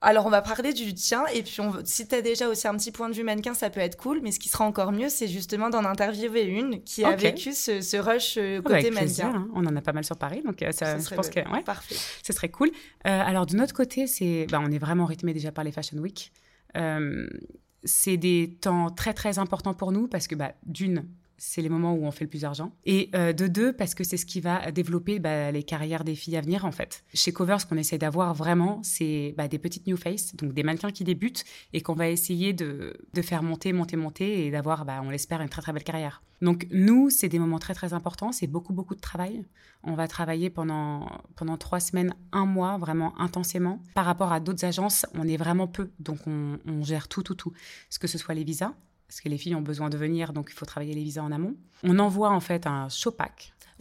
Alors, 0.00 0.26
on 0.26 0.30
va 0.30 0.42
parler 0.42 0.72
du 0.72 0.94
tien, 0.94 1.24
et 1.34 1.42
puis 1.42 1.60
on, 1.60 1.72
si 1.84 2.06
tu 2.06 2.14
as 2.14 2.22
déjà 2.22 2.48
aussi 2.48 2.68
un 2.68 2.76
petit 2.76 2.92
point 2.92 3.08
de 3.08 3.14
vue 3.14 3.24
mannequin, 3.24 3.54
ça 3.54 3.68
peut 3.68 3.80
être 3.80 3.96
cool, 3.96 4.20
mais 4.22 4.30
ce 4.30 4.38
qui 4.38 4.48
sera 4.48 4.64
encore 4.64 4.92
mieux, 4.92 5.08
c'est 5.08 5.26
justement 5.26 5.70
d'en 5.70 5.84
interviewer 5.84 6.44
une 6.44 6.84
qui 6.84 7.04
a 7.04 7.16
vécu 7.16 7.52
ce, 7.52 7.96
rush 7.96 8.36
euh, 8.36 8.60
ah 8.64 8.68
bah, 8.68 8.76
côté 8.76 8.92
mannequin. 8.92 9.32
Hein. 9.34 9.48
On 9.54 9.66
en 9.66 9.74
a 9.74 9.80
pas 9.80 9.92
mal 9.92 10.04
sur 10.04 10.16
Paris, 10.16 10.42
donc 10.44 10.62
euh, 10.62 10.70
ça, 10.70 10.98
je 10.98 11.14
pense 11.14 11.30
que 11.30 11.40
ouais, 11.52 11.62
parfait. 11.64 11.96
ce 12.22 12.32
serait 12.32 12.48
cool. 12.48 12.68
Euh, 12.68 12.70
alors, 13.10 13.44
de 13.46 13.56
notre 13.56 13.74
côté, 13.74 14.06
c'est, 14.06 14.46
bah, 14.48 14.60
on 14.62 14.70
est 14.70 14.78
vraiment 14.78 15.04
rythmé 15.04 15.34
déjà 15.34 15.50
par 15.50 15.64
les 15.64 15.72
Fashion 15.72 15.98
Week. 15.98 16.32
c'est 17.82 18.16
des 18.16 18.56
temps 18.60 18.90
très, 18.90 19.14
très 19.14 19.40
importants 19.40 19.74
pour 19.74 19.90
nous, 19.90 20.06
parce 20.06 20.28
que 20.28 20.36
bah, 20.36 20.52
d'une, 20.64 21.08
c'est 21.38 21.62
les 21.62 21.68
moments 21.68 21.94
où 21.94 22.04
on 22.04 22.10
fait 22.10 22.24
le 22.24 22.30
plus 22.30 22.42
d'argent. 22.42 22.72
Et 22.84 23.10
euh, 23.14 23.32
de 23.32 23.46
deux, 23.46 23.72
parce 23.72 23.94
que 23.94 24.04
c'est 24.04 24.16
ce 24.16 24.26
qui 24.26 24.40
va 24.40 24.70
développer 24.72 25.20
bah, 25.20 25.50
les 25.52 25.62
carrières 25.62 26.04
des 26.04 26.14
filles 26.14 26.36
à 26.36 26.40
venir, 26.40 26.64
en 26.64 26.72
fait. 26.72 27.04
Chez 27.14 27.32
Cover, 27.32 27.56
ce 27.60 27.66
qu'on 27.66 27.76
essaie 27.76 27.98
d'avoir 27.98 28.34
vraiment, 28.34 28.80
c'est 28.82 29.34
bah, 29.36 29.48
des 29.48 29.58
petites 29.58 29.86
new 29.86 29.96
faces, 29.96 30.34
donc 30.34 30.52
des 30.52 30.64
mannequins 30.64 30.90
qui 30.90 31.04
débutent 31.04 31.44
et 31.72 31.80
qu'on 31.80 31.94
va 31.94 32.08
essayer 32.08 32.52
de, 32.52 32.94
faire 33.22 33.42
monter, 33.42 33.72
monter, 33.72 33.96
monter 33.96 34.46
et 34.46 34.50
d'avoir, 34.50 34.84
bah, 34.84 35.00
on 35.02 35.10
l'espère, 35.10 35.40
une 35.40 35.48
très, 35.48 35.62
très 35.62 35.72
belle 35.72 35.84
carrière. 35.84 36.22
Donc, 36.42 36.66
nous, 36.70 37.10
c'est 37.10 37.28
des 37.28 37.38
moments 37.38 37.58
très, 37.58 37.74
très 37.74 37.94
importants. 37.94 38.32
C'est 38.32 38.46
beaucoup, 38.46 38.72
beaucoup 38.72 38.94
de 38.94 39.00
travail. 39.00 39.44
On 39.82 39.94
va 39.94 40.08
travailler 40.08 40.50
pendant, 40.50 41.08
pendant 41.36 41.56
trois 41.56 41.80
semaines, 41.80 42.14
un 42.32 42.46
mois, 42.46 42.78
vraiment 42.78 43.18
intensément. 43.20 43.80
Par 43.94 44.04
rapport 44.04 44.32
à 44.32 44.40
d'autres 44.40 44.64
agences, 44.64 45.06
on 45.14 45.26
est 45.26 45.36
vraiment 45.36 45.66
peu. 45.66 45.90
Donc, 46.00 46.18
on, 46.26 46.58
on 46.66 46.82
gère 46.82 47.08
tout, 47.08 47.22
tout, 47.22 47.34
tout. 47.34 47.52
Ce 47.90 47.98
que 47.98 48.06
ce 48.06 48.18
soit 48.18 48.34
les 48.34 48.44
visas, 48.44 48.72
parce 49.08 49.22
que 49.22 49.28
les 49.30 49.38
filles 49.38 49.54
ont 49.54 49.62
besoin 49.62 49.88
de 49.88 49.96
venir, 49.96 50.34
donc 50.34 50.50
il 50.50 50.54
faut 50.54 50.66
travailler 50.66 50.94
les 50.94 51.02
visas 51.02 51.22
en 51.22 51.32
amont. 51.32 51.56
On 51.82 51.98
envoie 51.98 52.30
en 52.30 52.40
fait 52.40 52.66
un 52.66 52.88
show 52.90 53.10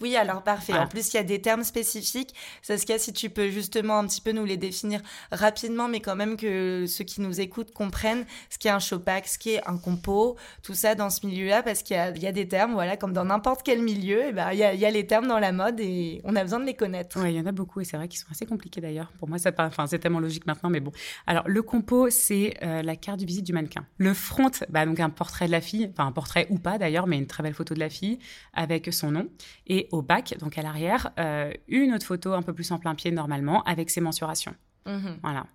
oui, 0.02 0.16
alors 0.16 0.44
parfait. 0.44 0.74
En 0.74 0.88
plus, 0.88 1.14
il 1.14 1.18
y 1.18 1.20
a 1.20 1.24
des 1.24 1.42
termes 1.42 1.64
spécifiques. 1.64 2.34
Saskia, 2.62 3.00
si 3.00 3.14
tu 3.14 3.30
peux 3.30 3.50
justement 3.50 3.98
un 3.98 4.06
petit 4.06 4.22
peu 4.22 4.32
nous 4.32 4.46
les 4.46 4.58
définir 4.58 5.02
rapidement, 5.32 5.88
mais 5.88 6.02
quand 6.02 6.16
même 6.16 6.38
que 6.38 6.86
ceux 6.88 7.04
qui 7.04 7.22
nous 7.22 7.42
écoutent 7.42 7.72
comprennent 7.72 8.26
ce 8.50 8.60
qu'est 8.60 8.70
un 8.70 8.80
showpack, 8.80 9.28
ce 9.28 9.40
qu'est 9.40 9.68
un 9.68 9.78
compo, 9.78 10.38
tout 10.62 10.76
ça 10.76 10.94
dans 10.94 11.10
ce 11.10 11.26
milieu-là, 11.26 11.64
parce 11.64 11.82
qu'il 11.82 11.96
y, 11.96 12.28
a 12.28 12.32
des 12.32 12.48
termes, 12.48 12.74
voilà, 12.74 12.96
comme 12.96 13.14
dans 13.14 13.26
n'importe 13.26 13.64
quel 13.64 13.82
milieu, 13.82 14.26
et 14.26 14.28
eh 14.30 14.34
ben, 14.34 14.52
il, 14.52 14.60
y 14.60 14.64
a, 14.64 14.74
il 14.74 14.80
y 14.80 14.86
a 14.86 14.92
les 14.92 15.08
termes 15.08 15.28
dans 15.28 15.40
la 15.40 15.52
mode 15.52 15.80
et 15.80 16.22
on 16.24 16.36
a 16.36 16.44
besoin 16.44 16.60
de 16.60 16.66
les 16.66 16.76
connaître. 16.76 17.20
Oui, 17.20 17.34
il 17.34 17.38
y 17.38 17.42
en 17.42 17.46
a 17.46 17.52
beaucoup 17.52 17.82
et 17.82 17.84
c'est 17.84 17.98
vrai 17.98 18.08
qu'ils 18.08 18.20
sont 18.20 18.30
assez 18.30 18.46
compliqués 18.46 18.82
d'ailleurs. 18.82 19.12
Pour 19.18 19.28
moi, 19.28 19.38
enfin, 19.58 19.88
c'est 19.88 20.00
tellement 20.00 20.20
logique 20.20 20.46
maintenant, 20.46 20.70
mais 20.70 20.80
bon. 20.80 20.92
Alors, 21.26 21.48
le 21.48 21.62
compo, 21.64 22.10
c'est 22.10 22.56
euh, 22.62 22.84
la 22.84 22.96
carte 22.96 23.20
de 23.20 23.26
visite 23.26 23.46
du 23.46 23.54
mannequin. 23.54 23.86
Le 23.98 24.14
front, 24.14 24.52
bah, 24.70 24.86
donc 24.86 25.00
un 25.00 25.10
portrait 25.10 25.48
de 25.48 25.52
la 25.52 25.62
fille, 25.62 25.90
enfin 25.92 26.08
un 26.08 26.12
portrait 26.12 26.48
ou 26.50 26.60
pas 26.60 26.78
d'ailleurs, 26.78 27.08
mais 27.08 27.18
une 27.18 27.28
très 27.28 27.42
belle 27.42 27.54
photo 27.54 27.74
de 27.74 27.80
la 27.80 27.90
fille 27.90 28.20
avec 28.54 28.94
son 28.94 29.12
nom. 29.12 29.28
Et 29.66 29.87
au 29.92 30.02
bac, 30.02 30.36
donc 30.40 30.58
à 30.58 30.62
l'arrière, 30.62 31.12
euh, 31.20 31.52
une 31.68 31.94
autre 31.94 32.06
photo 32.06 32.34
un 32.34 32.42
peu 32.42 32.54
plus 32.54 32.72
en 32.72 32.80
plein 32.80 32.96
pied 32.96 33.12
normalement 33.12 33.64
avec 33.64 33.90
ses 33.90 34.02
mensurations. 34.02 34.56
Mhm. 34.86 35.20
Voilà. 35.22 35.46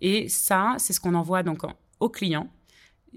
Et 0.00 0.28
ça, 0.28 0.76
c'est 0.78 0.92
ce 0.92 1.00
qu'on 1.00 1.14
envoie 1.14 1.42
donc 1.42 1.62
aux 2.00 2.08
clients, 2.08 2.48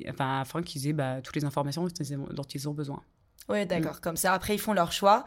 enfin, 0.09 0.41
afin 0.41 0.63
qu'ils 0.63 0.87
aient 0.87 0.93
bah, 0.93 1.21
toutes 1.21 1.35
les 1.35 1.45
informations 1.45 1.85
dont 1.85 2.43
ils 2.43 2.69
ont 2.69 2.73
besoin. 2.73 3.01
Oui, 3.49 3.65
d'accord. 3.65 3.97
Mm. 3.97 4.01
Comme 4.01 4.17
ça, 4.17 4.33
après, 4.33 4.55
ils 4.55 4.59
font 4.59 4.73
leur 4.73 4.91
choix. 4.91 5.25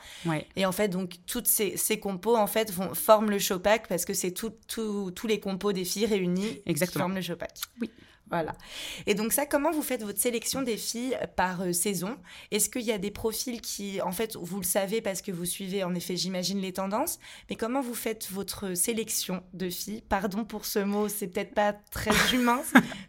Et 0.56 0.66
en 0.66 0.72
fait, 0.72 0.88
donc, 0.88 1.16
toutes 1.26 1.46
ces, 1.46 1.76
ces 1.76 1.98
compos, 1.98 2.36
en 2.36 2.46
fait, 2.46 2.72
vont, 2.72 2.94
forment 2.94 3.30
le 3.30 3.38
showpack 3.38 3.88
parce 3.88 4.04
que 4.04 4.14
c'est 4.14 4.32
tous 4.32 5.26
les 5.26 5.40
compos 5.40 5.72
des 5.72 5.84
filles 5.84 6.06
réunis 6.06 6.62
qui 6.66 6.86
forment 6.86 7.16
le 7.16 7.22
showpack. 7.22 7.52
Oui. 7.80 7.90
Voilà. 8.30 8.52
Et 9.06 9.14
donc 9.14 9.32
ça, 9.32 9.44
comment 9.44 9.70
vous 9.70 9.82
faites 9.82 10.02
votre 10.02 10.18
sélection 10.18 10.62
des 10.62 10.78
filles 10.78 11.16
par 11.36 11.60
euh, 11.60 11.72
saison? 11.72 12.16
Est-ce 12.50 12.70
qu'il 12.70 12.82
y 12.82 12.92
a 12.92 12.98
des 12.98 13.10
profils 13.10 13.60
qui, 13.60 14.00
en 14.00 14.12
fait, 14.12 14.34
vous 14.36 14.58
le 14.58 14.64
savez 14.64 15.02
parce 15.02 15.20
que 15.20 15.30
vous 15.30 15.44
suivez, 15.44 15.84
en 15.84 15.94
effet, 15.94 16.16
j'imagine 16.16 16.58
les 16.58 16.72
tendances, 16.72 17.18
mais 17.50 17.56
comment 17.56 17.82
vous 17.82 17.94
faites 17.94 18.30
votre 18.30 18.74
sélection 18.74 19.42
de 19.52 19.68
filles? 19.68 20.02
Pardon 20.08 20.44
pour 20.44 20.64
ce 20.64 20.78
mot, 20.78 21.08
c'est 21.08 21.28
peut-être 21.28 21.54
pas 21.54 21.74
très 21.90 22.12
humain, 22.34 22.62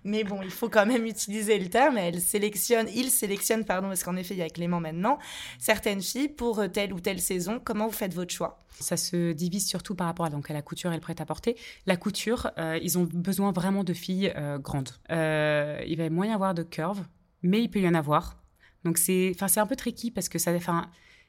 mais 0.03 0.23
bon, 0.23 0.41
il 0.43 0.51
faut 0.51 0.69
quand 0.69 0.85
même 0.85 1.05
utiliser 1.05 1.57
le 1.59 1.69
terme. 1.69 1.97
Elle 1.97 2.21
sélectionne, 2.21 2.87
il 2.93 3.09
sélectionne, 3.09 3.63
pardon, 3.63 3.87
parce 3.87 4.03
qu'en 4.03 4.17
effet, 4.17 4.33
il 4.33 4.39
y 4.39 4.43
a 4.43 4.49
Clément 4.49 4.81
maintenant, 4.81 5.17
certaines 5.59 6.01
filles 6.01 6.29
pour 6.29 6.59
euh, 6.59 6.67
telle 6.67 6.93
ou 6.93 6.99
telle 6.99 7.21
saison. 7.21 7.61
Comment 7.63 7.87
vous 7.87 7.93
faites 7.93 8.13
votre 8.13 8.33
choix? 8.33 8.65
Ça 8.79 8.97
se 8.97 9.31
divise 9.31 9.67
surtout 9.67 9.95
par 9.95 10.07
rapport 10.07 10.25
à, 10.25 10.29
donc, 10.29 10.49
à 10.51 10.53
la 10.53 10.61
couture 10.61 10.91
et 10.91 10.95
le 10.95 11.01
prêt-à-porter. 11.01 11.55
La 11.85 11.97
couture, 11.97 12.51
euh, 12.57 12.77
ils 12.81 12.97
ont 12.97 13.07
besoin 13.11 13.51
vraiment 13.51 13.83
de 13.83 13.93
filles 13.93 14.33
euh, 14.35 14.57
grandes. 14.57 14.89
Euh, 15.11 15.81
il 15.87 15.97
va 15.97 16.09
moins 16.09 16.27
y 16.27 16.31
avoir 16.31 16.53
de 16.53 16.63
curves, 16.63 17.05
mais 17.43 17.61
il 17.61 17.69
peut 17.69 17.79
y 17.79 17.87
en 17.87 17.93
avoir. 17.93 18.41
Donc 18.83 18.97
c'est 18.97 19.35
un 19.57 19.65
peu 19.65 19.75
tricky 19.75 20.11
parce 20.11 20.29
que 20.29 20.37
ça, 20.37 20.51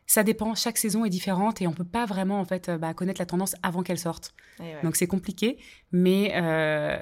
ça 0.06 0.23
dépend, 0.23 0.54
chaque 0.54 0.78
saison 0.78 1.04
est 1.04 1.11
différente 1.11 1.61
et 1.62 1.66
on 1.66 1.73
peut 1.73 1.85
pas 1.85 2.04
vraiment 2.06 2.38
en 2.38 2.45
fait 2.45 2.71
bah, 2.71 2.95
connaître 2.95 3.21
la 3.21 3.26
tendance 3.26 3.56
avant 3.62 3.83
qu'elle 3.83 3.99
sorte. 3.99 4.35
Eh 4.61 4.85
Donc 4.85 4.95
c'est 4.95 5.06
compliqué, 5.06 5.59
mais 5.90 6.33
euh, 6.37 6.99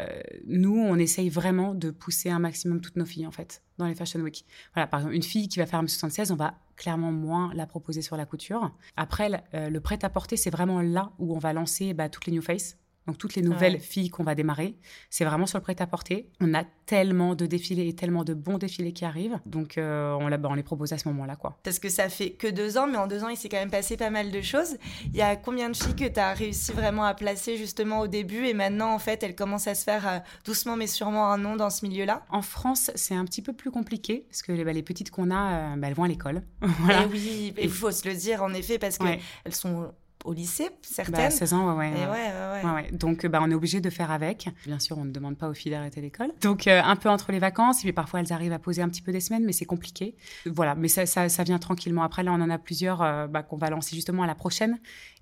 nous 0.47 0.79
on 0.79 0.97
essaye 0.97 1.29
vraiment 1.29 1.75
de 1.75 1.91
pousser 1.91 2.31
un 2.31 2.39
maximum 2.39 2.81
toutes 2.81 2.97
nos 2.97 3.05
filles 3.05 3.27
en 3.27 3.33
fait 3.33 3.63
dans 3.79 3.87
les 3.87 3.95
fashion 3.95 4.21
week. 4.21 4.47
Voilà, 4.75 4.87
par 4.87 5.01
exemple 5.01 5.17
une 5.17 5.23
fille 5.23 5.49
qui 5.49 5.59
va 5.59 5.67
faire 5.67 5.81
un 5.81 5.87
76, 5.87 6.31
on 6.31 6.37
va 6.37 6.55
clairement 6.77 7.13
moins 7.13 7.53
la 7.55 7.67
proposer 7.67 8.01
sur 8.01 8.17
la 8.17 8.27
couture. 8.27 8.73
Après 8.97 9.45
euh, 9.55 9.69
le 9.69 9.81
prêt 9.81 9.99
à 10.03 10.09
porter, 10.09 10.37
c'est 10.37 10.51
vraiment 10.51 10.81
là 10.81 11.13
où 11.19 11.35
on 11.35 11.39
va 11.39 11.53
lancer 11.53 11.95
bah, 11.95 12.09
toutes 12.09 12.27
les 12.27 12.33
new 12.33 12.43
faces 12.43 12.79
donc 13.07 13.19
toutes 13.19 13.35
les 13.35 13.43
nouvelles 13.43 13.79
filles 13.79 14.09
qu'on 14.09 14.25
va 14.25 14.35
démarrer, 14.35 14.77
c'est 15.11 15.25
vraiment 15.25 15.47
sur 15.47 15.59
le 15.59 15.63
prêt-à-porter. 15.63 16.31
On 16.41 16.55
a 16.55 16.65
tellement 16.87 17.35
de 17.35 17.47
défilés 17.47 17.89
et 17.89 17.95
tellement 17.95 18.25
de 18.25 18.35
bons 18.35 18.59
défilés 18.59 18.93
qui 18.93 19.05
arrivent, 19.05 19.39
donc 19.47 19.79
euh, 19.79 20.13
on, 20.13 20.29
bah, 20.29 20.49
on, 20.51 20.55
les 20.55 20.63
propose 20.63 20.93
à 20.93 20.99
ce 20.99 21.09
moment-là. 21.09 21.37
quoi. 21.37 21.59
Parce 21.63 21.79
que 21.79 21.89
ça 21.89 22.09
fait 22.09 22.31
que 22.31 22.47
deux 22.47 22.79
ans, 22.79 22.87
mais 22.87 22.99
en 22.99 23.07
deux 23.07 23.25
ans, 23.25 23.29
il 23.29 23.37
s'est 23.37 23.49
quand 23.49 23.59
même 23.59 23.71
passé 23.71 23.97
pas 23.97 24.11
mal 24.11 24.31
de 24.31 24.41
choses. 24.41 24.77
Il 25.07 25.17
y 25.17 25.23
a 25.23 25.37
combien 25.37 25.71
de 25.71 25.77
filles 25.77 25.97
que 25.97 26.09
tu 26.09 26.21
as 26.21 26.35
réussi 26.35 26.73
vraiment 26.73 27.05
à 27.05 27.15
placer 27.15 27.57
justement 27.57 28.01
au 28.01 28.07
début? 28.07 28.47
Et 28.47 28.55
maintenant, 28.55 28.93
en 28.93 28.99
fait, 28.99 29.23
elles 29.23 29.35
commencent 29.35 29.67
à 29.67 29.75
se 29.75 29.85
faire 29.85 30.09
euh, 30.09 30.19
doucement 30.45 30.77
mais 30.77 30.87
sûrement 30.87 31.31
un 31.31 31.39
nom 31.39 31.57
dans 31.57 31.71
ce 31.71 31.87
milieu-là? 31.87 32.25
En 32.31 32.43
France, 32.43 32.91
c'est 32.95 33.15
un 33.15 33.25
petit 33.25 33.43
peu 33.43 33.53
plus 33.53 33.71
compliqué, 33.71 34.27
parce 34.29 34.43
que 34.43 34.53
les, 34.53 34.65
bah, 34.65 34.73
les 34.73 34.83
petites 34.83 35.11
qu'on 35.11 35.31
a, 35.31 35.75
euh, 35.75 35.77
bah, 35.77 35.89
elles 35.89 35.95
vont 35.95 36.05
à 36.05 36.09
l'école. 36.09 36.43
voilà. 36.61 37.03
Et 37.03 37.07
oui, 37.07 37.55
il 37.61 37.71
faut 37.71 37.91
se 37.91 38.09
le 38.09 38.15
dire, 38.15 38.43
en 38.43 38.53
effet, 38.53 38.79
parce 38.79 38.99
qu'elles 38.99 39.21
elles 39.45 39.55
sont 39.55 39.93
au 40.25 40.33
lycée, 40.33 40.71
certaines. 40.83 41.15
Bah, 41.15 41.31
16 41.31 41.53
ans, 41.53 41.77
ouais, 41.77 41.93
ouais. 41.93 42.07
ouais, 42.07 42.71
ouais 42.71 42.91
Donc, 42.93 43.27
bah, 43.27 43.41
on 43.43 43.51
est 43.51 43.55
obligé 43.55 43.81
de 43.81 43.91
faire 43.91 44.11
avec. 44.11 44.49
Bien 44.67 44.79
sûr, 44.79 44.97
on 44.99 45.05
ne 45.05 45.13
demande 45.13 45.37
pas 45.37 45.49
aux 45.49 45.55
filles 45.55 45.73
d'arrêter 45.73 46.01
l'école. 46.01 46.31
Donc, 46.41 46.67
euh, 46.67 46.81
un 46.83 46.97
peu 46.97 47.11
entre 47.11 47.31
les 47.31 47.39
vacances, 47.39 47.81
et 47.81 47.83
puis 47.83 47.93
parfois, 47.93 48.21
elles 48.21 48.33
arrivent 48.33 48.53
à 48.53 48.59
poser 48.59 48.81
un 48.81 48.89
petit 48.89 49.03
peu 49.03 49.13
des 49.13 49.21
semaines, 49.21 49.45
mais 49.45 49.53
c'est 49.53 49.67
compliqué. 49.67 50.17
Voilà, 50.47 50.75
mais 50.75 50.89
ça, 50.89 51.05
ça, 51.05 51.29
ça, 51.29 51.45
vient 51.45 51.59
tranquillement. 51.59 52.03
Après, 52.03 52.23
là, 52.23 52.33
on 52.33 52.41
en 52.41 52.49
a 52.49 52.59
plusieurs 52.59 53.03
euh, 53.03 53.27
bah, 53.27 53.43
qu'on 53.43 53.59
va 53.59 53.69
lancer 53.69 53.95
justement 53.95 54.23
à 54.23 54.27
la 54.27 54.35
prochaine. 54.35 54.79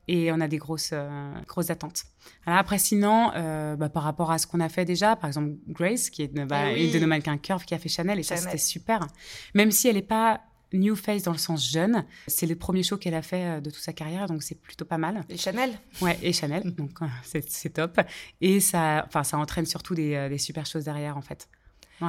Et 0.08 0.32
on 0.32 0.40
a 0.40 0.48
des 0.48 0.58
grosses, 0.58 0.90
euh, 0.92 1.32
grosses 1.46 1.70
attentes. 1.70 2.02
Alors 2.44 2.58
après, 2.58 2.78
sinon, 2.78 3.30
bah, 3.76 3.88
par 3.88 4.02
rapport 4.02 4.32
à 4.32 4.38
ce 4.38 4.48
qu'on 4.48 4.58
a 4.58 4.68
fait 4.68 4.84
déjà, 4.84 5.14
par 5.14 5.28
exemple, 5.28 5.52
Grace, 5.68 6.10
qui 6.10 6.22
est 6.22 6.28
bah, 6.28 6.72
eh 6.72 6.86
une 6.86 6.92
de 6.92 6.98
nos 6.98 7.06
mannequins 7.06 7.38
Curve 7.38 7.64
qui 7.64 7.74
a 7.74 7.78
fait 7.78 7.88
Chanel, 7.88 8.18
et 8.18 8.24
ça, 8.24 8.36
c'était 8.36 8.58
super. 8.58 9.06
Même 9.54 9.70
si 9.70 9.86
elle 9.86 9.94
n'est 9.94 10.02
pas 10.02 10.40
New 10.72 10.96
Face 10.96 11.22
dans 11.22 11.32
le 11.32 11.38
sens 11.38 11.70
jeune. 11.70 12.04
C'est 12.26 12.46
le 12.46 12.56
premier 12.56 12.82
show 12.82 12.96
qu'elle 12.96 13.14
a 13.14 13.22
fait 13.22 13.44
euh, 13.44 13.60
de 13.60 13.70
toute 13.70 13.82
sa 13.82 13.92
carrière, 13.92 14.26
donc 14.26 14.42
c'est 14.42 14.54
plutôt 14.60 14.84
pas 14.84 14.98
mal. 14.98 15.24
Et 15.28 15.36
Chanel 15.36 15.70
Ouais, 16.00 16.18
et 16.22 16.32
Chanel, 16.32 16.74
donc 16.74 16.90
euh, 17.02 17.06
c'est 17.22 17.70
top. 17.72 18.00
Et 18.40 18.60
ça, 18.60 19.04
enfin, 19.06 19.24
ça 19.24 19.38
entraîne 19.38 19.66
surtout 19.66 19.94
des, 19.94 20.14
euh, 20.14 20.28
des 20.28 20.38
super 20.38 20.66
choses 20.66 20.84
derrière, 20.84 21.16
en 21.16 21.22
fait. 21.22 21.48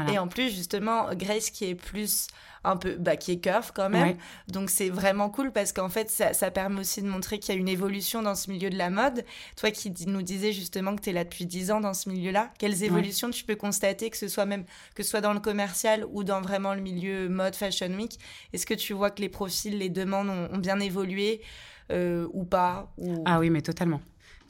Et 0.09 0.19
en 0.19 0.27
plus, 0.27 0.49
justement, 0.49 1.13
Grace 1.13 1.49
qui 1.49 1.65
est 1.65 1.75
plus 1.75 2.27
un 2.63 2.77
peu, 2.77 2.95
bah, 2.95 3.15
qui 3.15 3.31
est 3.31 3.39
curve 3.39 3.71
quand 3.73 3.89
même. 3.89 4.15
Donc 4.47 4.69
c'est 4.69 4.89
vraiment 4.89 5.29
cool 5.29 5.51
parce 5.51 5.73
qu'en 5.73 5.89
fait, 5.89 6.09
ça, 6.09 6.33
ça, 6.33 6.51
permet 6.51 6.79
aussi 6.79 7.01
de 7.01 7.07
montrer 7.07 7.39
qu'il 7.39 7.53
y 7.53 7.57
a 7.57 7.59
une 7.59 7.67
évolution 7.67 8.21
dans 8.21 8.35
ce 8.35 8.49
milieu 8.49 8.69
de 8.69 8.77
la 8.77 8.89
mode. 8.89 9.25
Toi 9.57 9.71
qui 9.71 9.93
nous 10.07 10.21
disais 10.21 10.53
justement 10.53 10.95
que 10.95 11.01
tu 11.01 11.09
es 11.09 11.13
là 11.13 11.23
depuis 11.23 11.45
10 11.45 11.71
ans 11.71 11.81
dans 11.81 11.93
ce 11.93 12.09
milieu-là, 12.09 12.51
quelles 12.57 12.83
évolutions 12.83 13.29
tu 13.29 13.43
peux 13.43 13.55
constater, 13.55 14.09
que 14.09 14.17
ce 14.17 14.27
soit 14.27 14.45
même 14.45 14.65
que 14.95 15.03
ce 15.03 15.09
soit 15.09 15.21
dans 15.21 15.33
le 15.33 15.39
commercial 15.39 16.05
ou 16.11 16.23
dans 16.23 16.41
vraiment 16.41 16.73
le 16.73 16.81
milieu 16.81 17.29
mode 17.29 17.55
fashion 17.55 17.93
week? 17.95 18.19
Est-ce 18.53 18.65
que 18.65 18.73
tu 18.73 18.93
vois 18.93 19.11
que 19.11 19.21
les 19.21 19.29
profils, 19.29 19.77
les 19.77 19.89
demandes 19.89 20.29
ont, 20.29 20.57
bien 20.57 20.79
évolué 20.79 21.41
euh, 21.91 22.27
ou 22.31 22.45
pas 22.45 22.93
Ah 23.25 23.39
oui, 23.39 23.49
mais 23.49 23.61
totalement. 23.61 24.01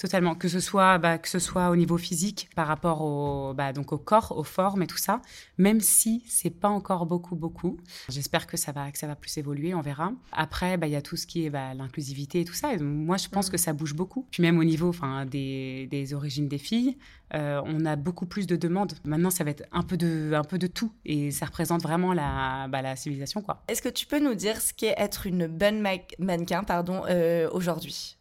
Totalement, 0.03 0.35
que 0.35 0.49
ce 0.49 0.59
soit 0.59 0.97
bah, 0.97 1.17
que 1.17 1.29
ce 1.29 1.39
soit 1.39 1.69
au 1.69 1.77
niveau 1.77 1.97
physique 1.97 2.49
par 2.57 2.67
rapport 2.67 3.01
au 3.03 3.53
bah, 3.53 3.71
donc 3.71 3.93
au 3.93 3.97
corps, 3.97 4.37
aux 4.37 4.43
formes 4.43 4.83
et 4.83 4.87
tout 4.87 4.97
ça, 4.97 5.21
même 5.57 5.79
si 5.79 6.25
c'est 6.27 6.49
pas 6.49 6.67
encore 6.67 7.05
beaucoup 7.05 7.37
beaucoup. 7.37 7.77
J'espère 8.09 8.45
que 8.45 8.57
ça 8.57 8.73
va 8.73 8.91
que 8.91 8.97
ça 8.97 9.07
va 9.07 9.15
plus 9.15 9.37
évoluer, 9.37 9.73
on 9.73 9.79
verra. 9.79 10.11
Après, 10.33 10.75
bah, 10.75 10.87
il 10.87 10.91
y 10.91 10.97
a 10.97 11.01
tout 11.01 11.15
ce 11.15 11.25
qui 11.25 11.45
est 11.45 11.49
bah, 11.49 11.73
l'inclusivité 11.73 12.41
et 12.41 12.43
tout 12.43 12.53
ça. 12.53 12.75
moi, 12.81 13.15
je 13.15 13.29
pense 13.29 13.47
mm. 13.47 13.51
que 13.51 13.57
ça 13.57 13.71
bouge 13.71 13.93
beaucoup. 13.93 14.27
Puis 14.29 14.41
même 14.43 14.59
au 14.59 14.65
niveau 14.65 14.89
enfin 14.89 15.25
des, 15.25 15.87
des 15.89 16.13
origines 16.13 16.49
des 16.49 16.57
filles, 16.57 16.97
euh, 17.33 17.61
on 17.63 17.85
a 17.85 17.95
beaucoup 17.95 18.25
plus 18.25 18.45
de 18.45 18.57
demandes. 18.57 18.95
Maintenant, 19.05 19.29
ça 19.29 19.45
va 19.45 19.51
être 19.51 19.63
un 19.71 19.83
peu 19.83 19.95
de 19.95 20.33
un 20.33 20.43
peu 20.43 20.57
de 20.57 20.67
tout 20.67 20.91
et 21.05 21.31
ça 21.31 21.45
représente 21.45 21.81
vraiment 21.81 22.11
la 22.11 22.67
bah, 22.67 22.81
la 22.81 22.97
civilisation 22.97 23.41
quoi. 23.41 23.63
Est-ce 23.69 23.81
que 23.81 23.87
tu 23.87 24.05
peux 24.05 24.19
nous 24.19 24.35
dire 24.35 24.59
ce 24.59 24.73
qu'est 24.73 24.95
être 24.97 25.27
une 25.27 25.47
bonne 25.47 25.81
mannequin 26.19 26.63
pardon 26.65 27.03
euh, 27.07 27.49
aujourd'hui? 27.53 28.17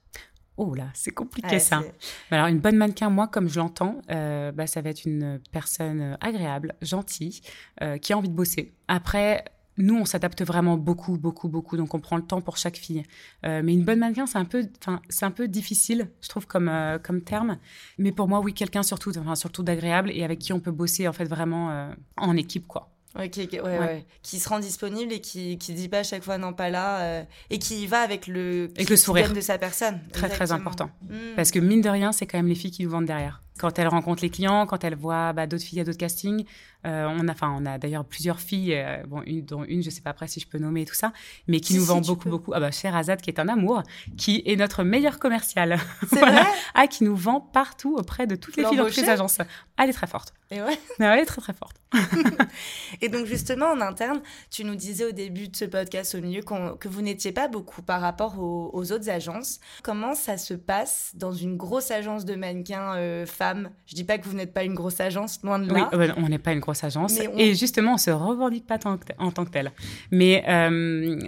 Oh 0.59 0.75
là, 0.75 0.89
c'est 0.95 1.13
compliqué 1.13 1.59
ça. 1.59 1.83
Alors 2.31 2.47
une 2.47 2.59
bonne 2.59 2.77
mannequin, 2.77 3.09
moi 3.09 3.27
comme 3.27 3.49
je 3.49 3.59
l'entends, 3.59 4.03
euh, 4.11 4.53
bah, 4.53 4.67
ça 4.67 4.83
va 4.83 4.91
être 4.91 5.05
une 5.07 5.41
personne 5.51 6.19
agréable, 6.21 6.75
gentille, 6.83 7.41
euh, 7.83 7.97
qui 7.97 8.13
a 8.13 8.19
envie 8.19 8.29
de 8.29 8.35
bosser. 8.35 8.75
Après, 8.87 9.45
nous, 9.79 9.97
on 9.97 10.05
s'adapte 10.05 10.43
vraiment 10.43 10.77
beaucoup, 10.77 11.17
beaucoup, 11.17 11.49
beaucoup, 11.49 11.79
donc 11.79 11.95
on 11.95 12.01
prend 12.01 12.17
le 12.17 12.23
temps 12.23 12.43
pour 12.43 12.59
chaque 12.59 12.77
fille. 12.77 13.03
Euh, 13.47 13.63
mais 13.65 13.73
une 13.73 13.85
bonne 13.85 13.99
mannequin, 13.99 14.27
c'est 14.27 14.37
un 14.37 14.45
peu, 14.45 14.69
c'est 15.09 15.25
un 15.25 15.31
peu 15.31 15.49
difficile, 15.49 16.11
je 16.21 16.29
trouve 16.29 16.47
comme 16.47 16.71
comme 17.03 17.23
terme. 17.23 17.59
Mais 17.97 18.13
pour 18.13 18.29
moi, 18.29 18.41
oui, 18.41 18.53
quelqu'un 18.53 18.83
surtout, 18.83 19.13
surtout 19.35 19.63
d'agréable 19.63 20.11
et 20.13 20.23
avec 20.23 20.39
qui 20.39 20.53
on 20.53 20.61
peut 20.61 20.71
bosser 20.71 21.09
en 21.09 21.15
fait 21.15 21.25
vraiment 21.25 21.91
en 22.19 22.37
équipe, 22.37 22.67
quoi. 22.67 22.92
Ok, 23.15 23.37
ouais, 23.37 23.61
ouais. 23.61 24.07
Qui 24.23 24.39
se 24.39 24.49
rend 24.49 24.59
disponible 24.59 25.13
et 25.13 25.21
qui, 25.21 25.59
qui 25.59 25.75
dit 25.75 25.89
pas 25.89 25.99
à 25.99 26.03
chaque 26.03 26.23
fois 26.23 26.39
non, 26.39 26.53
pas 26.53 26.71
là. 26.71 27.01
Euh, 27.01 27.23
et 27.51 27.59
qui 27.59 27.87
va 27.87 28.01
avec 28.01 28.27
le, 28.27 28.71
avec 28.75 28.89
le 28.89 28.97
sourire 28.97 29.33
de 29.33 29.41
sa 29.41 29.59
personne. 29.59 30.01
Très, 30.13 30.29
très 30.29 30.53
important. 30.53 30.91
Hmm. 31.03 31.35
Parce 31.37 31.51
que 31.51 31.59
mine 31.59 31.83
de 31.83 31.91
rien, 31.91 32.13
c'est 32.13 32.27
quand 32.27 32.39
même 32.39 32.49
les 32.49 32.55
filles 32.55 32.71
qui 32.71 32.85
nous 32.85 32.91
vendent 32.91 33.07
derrière. 33.07 33.43
Quand 33.59 33.79
elle 33.79 33.89
rencontre 33.89 34.23
les 34.23 34.31
clients, 34.31 34.67
quand 34.67 34.83
elle 34.85 34.97
voit 34.97 35.33
bah, 35.33 35.47
d'autres 35.47 35.65
filles 35.65 35.81
à 35.81 35.85
d'autres 35.85 35.99
castings, 35.99 36.45
euh, 36.85 37.07
on 37.09 37.29
a, 37.29 37.33
enfin, 37.33 37.55
on 37.57 37.65
a 37.65 37.79
d'ailleurs 37.79 38.05
plusieurs 38.05 38.41
filles, 38.41 38.75
euh, 38.75 39.03
bon, 39.07 39.23
une, 39.25 39.45
dont 39.45 39.65
une, 39.65 39.83
je 39.83 39.91
sais 39.91 40.01
pas 40.01 40.11
après 40.11 40.27
si 40.27 40.41
je 40.41 40.49
peux 40.49 40.59
nommer 40.59 40.85
tout 40.85 40.95
ça, 40.95 41.13
mais 41.47 41.61
qui 41.61 41.75
nous 41.75 41.85
vend 41.85 42.01
beaucoup, 42.01 42.29
beaucoup. 42.29 42.53
Ah 42.55 42.61
bah, 42.61 42.71
cher 42.71 42.97
Azad, 42.97 43.21
qui 43.21 43.31
est 43.31 43.39
un 43.39 43.49
amour, 43.49 43.83
qui 44.17 44.43
est 44.47 44.57
notre 44.57 44.83
meilleur 44.83 45.19
commercial. 45.19 45.79
C'est 46.09 46.21
vrai 46.21 46.43
Ah, 46.75 46.87
qui 46.89 47.05
nous 47.05 47.17
vend 47.17 47.41
partout 47.41 47.95
auprès 47.97 48.27
de 48.27 48.35
toutes 48.35 48.57
les 48.57 48.65
filles 48.65 48.79
dans 48.79 48.87
toutes 48.87 48.97
les 48.97 49.09
agences. 49.09 49.39
Elle 49.77 49.91
est 49.91 49.95
très 49.95 50.07
forte. 50.07 50.35
Et 50.51 50.61
ouais. 50.61 50.79
elle 50.99 51.21
est 51.21 51.25
très 51.25 51.41
très 51.41 51.53
forte. 51.55 51.77
et 53.01 53.09
donc 53.09 53.27
justement 53.27 53.67
en 53.67 53.81
interne, 53.81 54.21
tu 54.51 54.65
nous 54.65 54.75
disais 54.75 55.05
au 55.05 55.13
début 55.13 55.49
de 55.49 55.57
ce 55.57 55.65
podcast 55.65 56.15
au 56.15 56.21
milieu 56.21 56.43
que 56.43 56.89
vous 56.89 57.03
n'étiez 57.03 57.33
pas 57.33 57.49
beaucoup 57.49 57.83
par 57.83 58.01
rapport 58.01 58.39
aux, 58.39 58.93
autres 58.93 59.09
agences. 59.09 59.61
Comment 59.83 60.15
ça 60.15 60.37
se 60.37 60.55
passe 60.55 61.13
dans 61.15 61.33
une 61.33 61.57
grosse 61.57 61.91
agence 61.91 62.25
de 62.25 62.35
mannequins 62.35 62.97
euh, 62.97 63.25
femmes 63.43 63.71
Je 63.87 63.95
dis 63.95 64.05
pas 64.05 64.19
que 64.19 64.29
vous 64.29 64.35
n'êtes 64.35 64.53
pas 64.53 64.65
une 64.65 64.75
grosse 64.75 65.01
agence, 65.01 65.41
loin 65.43 65.59
de 65.59 65.73
là. 65.73 65.91
Oui, 65.93 66.07
on 66.17 66.29
n'est 66.29 66.39
pas 66.39 66.53
une 66.53 66.61
grosse 66.61 66.85
agence. 66.85 67.19
Et 67.37 67.55
justement, 67.55 67.95
on 67.95 67.99
se 67.99 68.11
revendique 68.11 68.67
pas 68.67 68.79
en 69.19 69.31
tant 69.31 69.45
que 69.45 69.51
tel. 69.51 69.73
Mais 70.11 70.45
euh, 70.49 70.71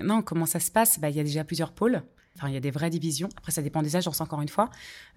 non, 0.02 0.22
comment 0.22 0.46
ça 0.46 0.60
se 0.60 0.70
passe? 0.70 0.98
Bah, 0.98 1.10
Il 1.10 1.16
y 1.16 1.20
a 1.20 1.24
déjà 1.24 1.44
plusieurs 1.44 1.72
pôles. 1.72 2.02
Enfin, 2.36 2.48
il 2.48 2.54
y 2.54 2.56
a 2.56 2.60
des 2.60 2.72
vraies 2.72 2.90
divisions. 2.90 3.28
Après, 3.36 3.52
ça 3.52 3.62
dépend 3.62 3.80
des 3.80 3.94
agences, 3.94 4.20
encore 4.20 4.42
une 4.42 4.48
fois. 4.48 4.70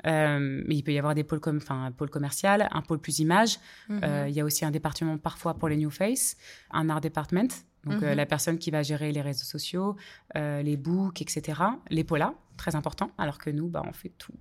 Euh, 0.05 0.63
mais 0.67 0.75
il 0.75 0.83
peut 0.83 0.93
y 0.93 0.99
avoir 0.99 1.15
des 1.15 1.23
pôles 1.23 1.39
comme, 1.39 1.57
enfin, 1.57 1.85
un 1.85 1.91
pôle 1.91 2.09
commercial, 2.09 2.67
un 2.71 2.81
pôle 2.81 2.99
plus 2.99 3.19
image. 3.19 3.57
Mhm. 3.89 4.01
Euh, 4.03 4.25
il 4.29 4.35
y 4.35 4.39
a 4.39 4.45
aussi 4.45 4.65
un 4.65 4.71
département 4.71 5.17
parfois 5.17 5.55
pour 5.55 5.67
les 5.67 5.77
new 5.77 5.89
face, 5.89 6.37
un 6.71 6.89
art 6.89 7.01
department. 7.01 7.47
Donc, 7.87 8.01
mhm. 8.01 8.13
la 8.13 8.25
personne 8.25 8.57
qui 8.57 8.71
va 8.71 8.83
gérer 8.83 9.11
les 9.11 9.21
réseaux 9.21 9.45
sociaux, 9.45 9.95
les 10.35 10.77
books, 10.77 11.21
etc. 11.21 11.61
Les 11.89 12.05
là 12.17 12.33
très 12.57 12.75
important, 12.75 13.11
alors 13.17 13.37
que 13.37 13.49
nous, 13.49 13.69
bah, 13.69 13.83
on 13.87 13.93
fait 13.93 14.11
tout. 14.17 14.33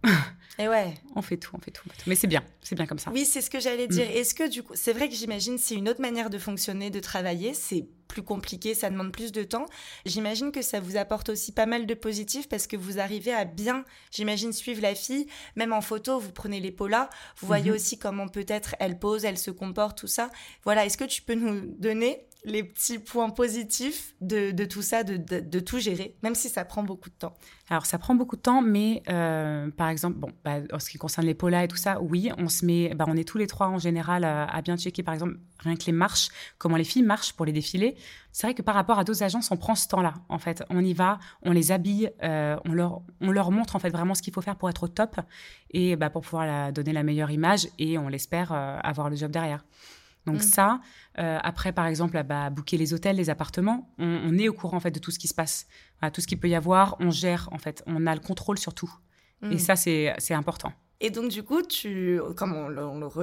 Et 0.59 0.67
ouais. 0.67 0.95
on 1.15 1.23
fait 1.23 1.37
tout, 1.37 1.51
on 1.55 1.61
fait 1.61 1.71
tout. 1.71 1.89
Mais 2.07 2.17
c'est 2.17 2.27
bien, 2.27 2.43
c'est 2.63 2.75
bien 2.75 2.87
comme 2.87 2.99
ça. 2.99 3.11
Oui, 3.13 3.25
c'est 3.25 3.43
ce 3.43 3.51
que 3.51 3.61
j'allais 3.61 3.87
dire. 3.87 4.07
Mm. 4.07 4.17
Est-ce 4.17 4.35
que 4.35 4.49
du 4.49 4.63
coup, 4.63 4.73
c'est 4.75 4.93
vrai 4.93 5.09
que 5.09 5.15
j'imagine 5.15 5.59
c'est 5.59 5.75
une 5.75 5.89
autre 5.89 6.01
manière 6.01 6.31
de 6.31 6.39
fonctionner, 6.39 6.91
de 6.91 6.99
travailler, 6.99 7.55
c'est 7.55 7.87
plus 8.09 8.23
compliqué, 8.23 8.75
ça 8.75 8.89
demande 8.89 9.13
plus 9.13 9.33
de 9.33 9.43
temps. 9.43 9.67
J'imagine 10.07 10.51
que 10.51 10.63
ça 10.63 10.81
vous 10.81 10.97
apporte 10.97 11.29
aussi 11.29 11.53
pas 11.53 11.67
mal 11.67 11.87
de 11.87 11.95
positifs 11.95 12.49
parce 12.49 12.67
que 12.67 12.77
vous 12.77 12.99
arrivez 12.99 13.33
à 13.33 13.45
bien, 13.45 13.85
j'imagine, 14.11 14.53
suivre 14.53 14.81
la 14.81 14.95
fille. 14.95 15.27
Même 15.55 15.73
en 15.73 15.81
photo, 15.81 16.19
vous 16.19 16.33
prenez 16.33 16.61
les 16.61 16.75
là, 16.89 17.11
vous 17.39 17.47
voyez 17.47 17.71
mm-hmm. 17.71 17.75
aussi 17.75 17.99
comment 17.99 18.29
peut-être 18.29 18.75
elle 18.79 18.99
pose, 18.99 19.25
elle 19.25 19.39
se 19.39 19.51
comporte, 19.51 19.99
tout 19.99 20.07
ça. 20.07 20.31
Voilà, 20.65 20.87
est-ce 20.87 20.97
que 20.97 21.05
tu 21.05 21.23
peux 21.23 21.35
nous 21.35 21.61
donner 21.79 22.27
les 22.47 22.63
petits 22.63 23.01
points 23.01 23.29
positifs 23.29 24.15
de, 24.21 24.65
tout 24.65 24.81
ça, 24.81 25.03
de, 25.03 25.59
tout 25.59 25.79
gérer, 25.81 26.17
même 26.23 26.37
si 26.37 26.49
ça 26.49 26.65
prend 26.65 26.85
beaucoup 26.85 27.11
de 27.11 27.15
temps 27.15 27.35
Alors, 27.69 27.87
ça 27.87 27.99
prend 27.99 28.15
beaucoup 28.15 28.37
de 28.37 28.41
temps, 28.41 28.63
mais 28.63 29.03
euh, 29.09 29.69
par 29.73 29.89
exemple, 29.89 30.19
bon, 30.19 30.31
bah, 30.45 30.59
en 30.73 30.79
ce 30.79 30.89
qui 30.89 30.97
concerne 30.97 31.27
les 31.27 31.35
polas 31.35 31.65
et 31.65 31.69
tout 31.69 31.77
ça, 31.77 32.01
oui, 32.01 32.31
on 32.39 32.49
se 32.49 32.65
met, 32.65 32.95
bah, 32.95 33.05
on 33.09 33.17
est 33.17 33.27
tous 33.27 33.37
les 33.39 33.49
trois 33.49 33.67
en 33.67 33.79
général 33.79 34.23
à, 34.23 34.63
bien 34.63 34.77
checker, 34.77 35.03
par 35.03 35.13
exemple, 35.13 35.39
rien 35.59 35.75
que 35.75 35.85
les 35.87 35.93
marches, 35.93 36.29
comment 36.57 36.77
les 36.77 36.85
filles 36.85 37.03
marchent 37.03 37.33
pour 37.33 37.47
les 37.47 37.53
défilés. 37.53 37.97
C'est 38.31 38.47
vrai 38.47 38.55
que 38.55 38.63
par 38.63 38.77
rapport 38.77 39.01
à 39.01 39.05
d'autres 39.05 39.25
agences, 39.25 39.51
on 39.51 39.57
prend 39.57 39.75
ce 39.75 39.89
temps-là, 39.89 40.15
en 40.29 40.39
fait. 40.39 40.63
On 40.71 40.85
y 40.85 40.95
va, 40.95 41.19
on 41.43 41.51
les 41.51 41.73
habille, 41.73 42.13
euh, 42.23 42.57
on, 42.65 42.73
leur, 42.73 43.03
on 43.21 43.33
leur 43.33 43.51
montre, 43.51 43.75
en 43.75 43.81
fait, 43.81 43.91
vraiment 43.91 44.15
ce 44.15 44.23
qu'il 44.23 44.33
faut 44.33 44.43
faire 44.43 44.57
pour 44.57 44.71
être 44.71 44.85
au 44.85 44.89
top 44.89 45.17
et 45.73 45.97
bah, 45.97 46.11
pour 46.11 46.23
pouvoir 46.23 46.73
donner 46.73 46.93
la 46.93 47.03
meilleure 47.03 47.33
image 47.33 47.67
et 47.81 47.99
on 47.99 48.09
l'espère 48.09 48.53
euh, 48.53 48.79
avoir 48.85 49.11
le 49.11 49.17
job 49.17 49.33
derrière. 49.33 49.65
Donc 50.27 50.37
mm. 50.37 50.41
ça, 50.41 50.81
euh, 51.19 51.39
après 51.43 51.73
par 51.73 51.87
exemple, 51.87 52.23
bah, 52.25 52.51
booker 52.51 52.77
les 52.77 52.93
hôtels, 52.93 53.17
les 53.17 53.31
appartements, 53.31 53.91
on, 53.99 54.37
est 54.39 54.49
au 54.49 54.53
courant 54.53 54.77
en 54.77 54.81
fait 54.81 54.91
de 54.91 54.99
tout 54.99 55.11
ce 55.11 55.19
qui 55.19 55.29
se 55.29 55.35
passe, 55.35 55.67
tout 56.13 56.21
ce 56.21 56.27
qu'il 56.27 56.39
peut 56.39 56.49
y 56.49 56.55
avoir, 56.55 56.97
on 57.01 57.11
gère 57.11 57.49
en 57.53 57.59
fait, 57.59 57.83
on 57.87 58.07
a 58.07 58.15
le 58.15 58.21
contrôle 58.21 58.59
sur 58.59 58.75
tout. 58.75 58.93
Et 59.43 59.57
mm. 59.57 59.59
ça 59.59 59.77
c'est 59.77 60.35
important. 60.35 60.73
Et 61.01 61.11
donc, 61.11 61.29
du 61.29 61.43
coup, 61.43 61.63
tu, 61.63 62.21
comme 62.37 62.75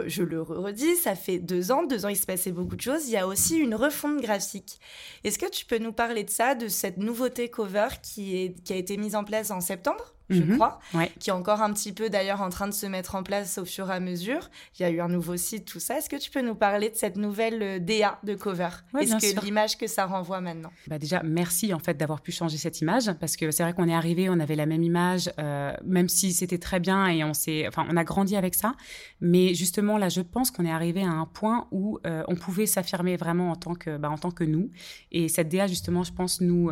je 0.06 0.22
le 0.22 0.42
redis, 0.42 0.96
ça 0.96 1.16
fait 1.16 1.40
deux 1.40 1.72
ans. 1.72 1.84
Deux 1.84 2.06
ans, 2.06 2.10
il 2.10 2.16
se 2.16 2.26
passait 2.26 2.52
beaucoup 2.52 2.76
de 2.76 2.82
choses. 2.82 3.08
Il 3.08 3.12
y 3.12 3.18
a 3.18 3.26
aussi 3.26 3.58
une 3.58 3.74
refonte 3.74 4.22
graphique. 4.22 4.80
Est-ce 5.24 5.40
que 5.40 5.50
tu 5.50 5.66
peux 5.66 5.80
nous 5.80 5.92
parler 5.92 6.24
de 6.24 6.30
ça, 6.30 6.54
de 6.54 6.68
cette 6.68 6.98
nouveauté 6.98 7.50
cover 7.50 7.88
qui, 8.04 8.38
est, 8.38 8.64
qui 8.64 8.74
a 8.74 8.76
été 8.76 8.96
mise 8.98 9.16
en 9.16 9.24
place 9.24 9.50
en 9.50 9.60
septembre? 9.60 10.14
Je 10.34 10.44
mhm. 10.44 10.56
crois, 10.56 10.80
qui 11.20 11.30
est 11.30 11.34
encore 11.34 11.62
un 11.62 11.72
petit 11.74 11.94
peu 11.94 12.10
d'ailleurs 12.10 12.42
en 12.42 12.50
train 12.50 12.68
de 12.68 12.74
se 12.74 12.86
mettre 12.86 13.16
en 13.16 13.24
place 13.24 13.58
au 13.58 13.66
fur 13.66 13.90
et 13.90 13.94
à 13.94 14.00
mesure. 14.00 14.50
Il 14.78 14.84
y 14.84 14.86
a 14.86 14.90
eu 14.90 15.00
un 15.00 15.08
nouveau 15.08 15.38
site, 15.38 15.66
tout 15.66 15.80
ça. 15.80 15.98
Est-ce 15.98 16.10
que 16.10 16.16
tu 16.16 16.32
peux 16.32 16.42
nous 16.42 16.56
parler 16.56 16.90
de 16.90 16.96
cette 16.96 17.18
nouvelle 17.18 17.62
euh, 17.62 17.80
DA 17.80 18.20
de 18.24 18.36
cover? 18.36 18.70
Est-ce 19.00 19.16
que 19.16 19.46
l'image 19.46 19.78
que 19.78 19.88
ça 19.88 20.06
renvoie 20.06 20.42
maintenant? 20.42 20.72
Bah 20.88 20.98
Déjà, 20.98 21.22
merci 21.24 21.74
en 21.74 21.80
fait 21.80 21.96
d'avoir 21.96 22.22
pu 22.22 22.32
changer 22.32 22.58
cette 22.58 22.82
image 22.82 23.12
parce 23.20 23.36
que 23.36 23.52
c'est 23.52 23.64
vrai 23.64 23.74
qu'on 23.74 23.88
est 23.88 23.96
arrivé, 23.96 24.30
on 24.30 24.40
avait 24.40 24.56
la 24.56 24.66
même 24.66 24.84
image, 24.84 25.32
euh, 25.40 25.74
même 25.86 26.10
si 26.10 26.34
c'était 26.34 26.58
très 26.58 26.80
bien 26.80 27.08
et 27.08 27.24
on 27.24 27.34
s'est, 27.34 27.68
enfin, 27.68 27.86
on 27.90 27.98
a 27.98 28.04
grandi 28.04 28.36
avec 28.36 28.56
ça. 28.56 28.74
Mais 29.22 29.54
justement, 29.54 29.98
là, 29.98 30.10
je 30.10 30.22
pense 30.22 30.52
qu'on 30.52 30.66
est 30.66 30.72
arrivé 30.72 31.04
à 31.04 31.10
un 31.10 31.26
point 31.26 31.68
où 31.72 32.00
euh, 32.06 32.24
on 32.28 32.36
pouvait 32.36 32.66
s'affirmer 32.66 33.18
vraiment 33.18 33.52
en 33.52 33.56
tant 33.56 33.76
que, 33.76 33.98
bah, 33.98 34.10
en 34.10 34.18
tant 34.18 34.32
que 34.32 34.44
nous. 34.44 34.72
Et 35.12 35.28
cette 35.30 35.50
DA, 35.50 35.68
justement, 35.68 36.04
je 36.04 36.14
pense, 36.14 36.42
nous 36.42 36.70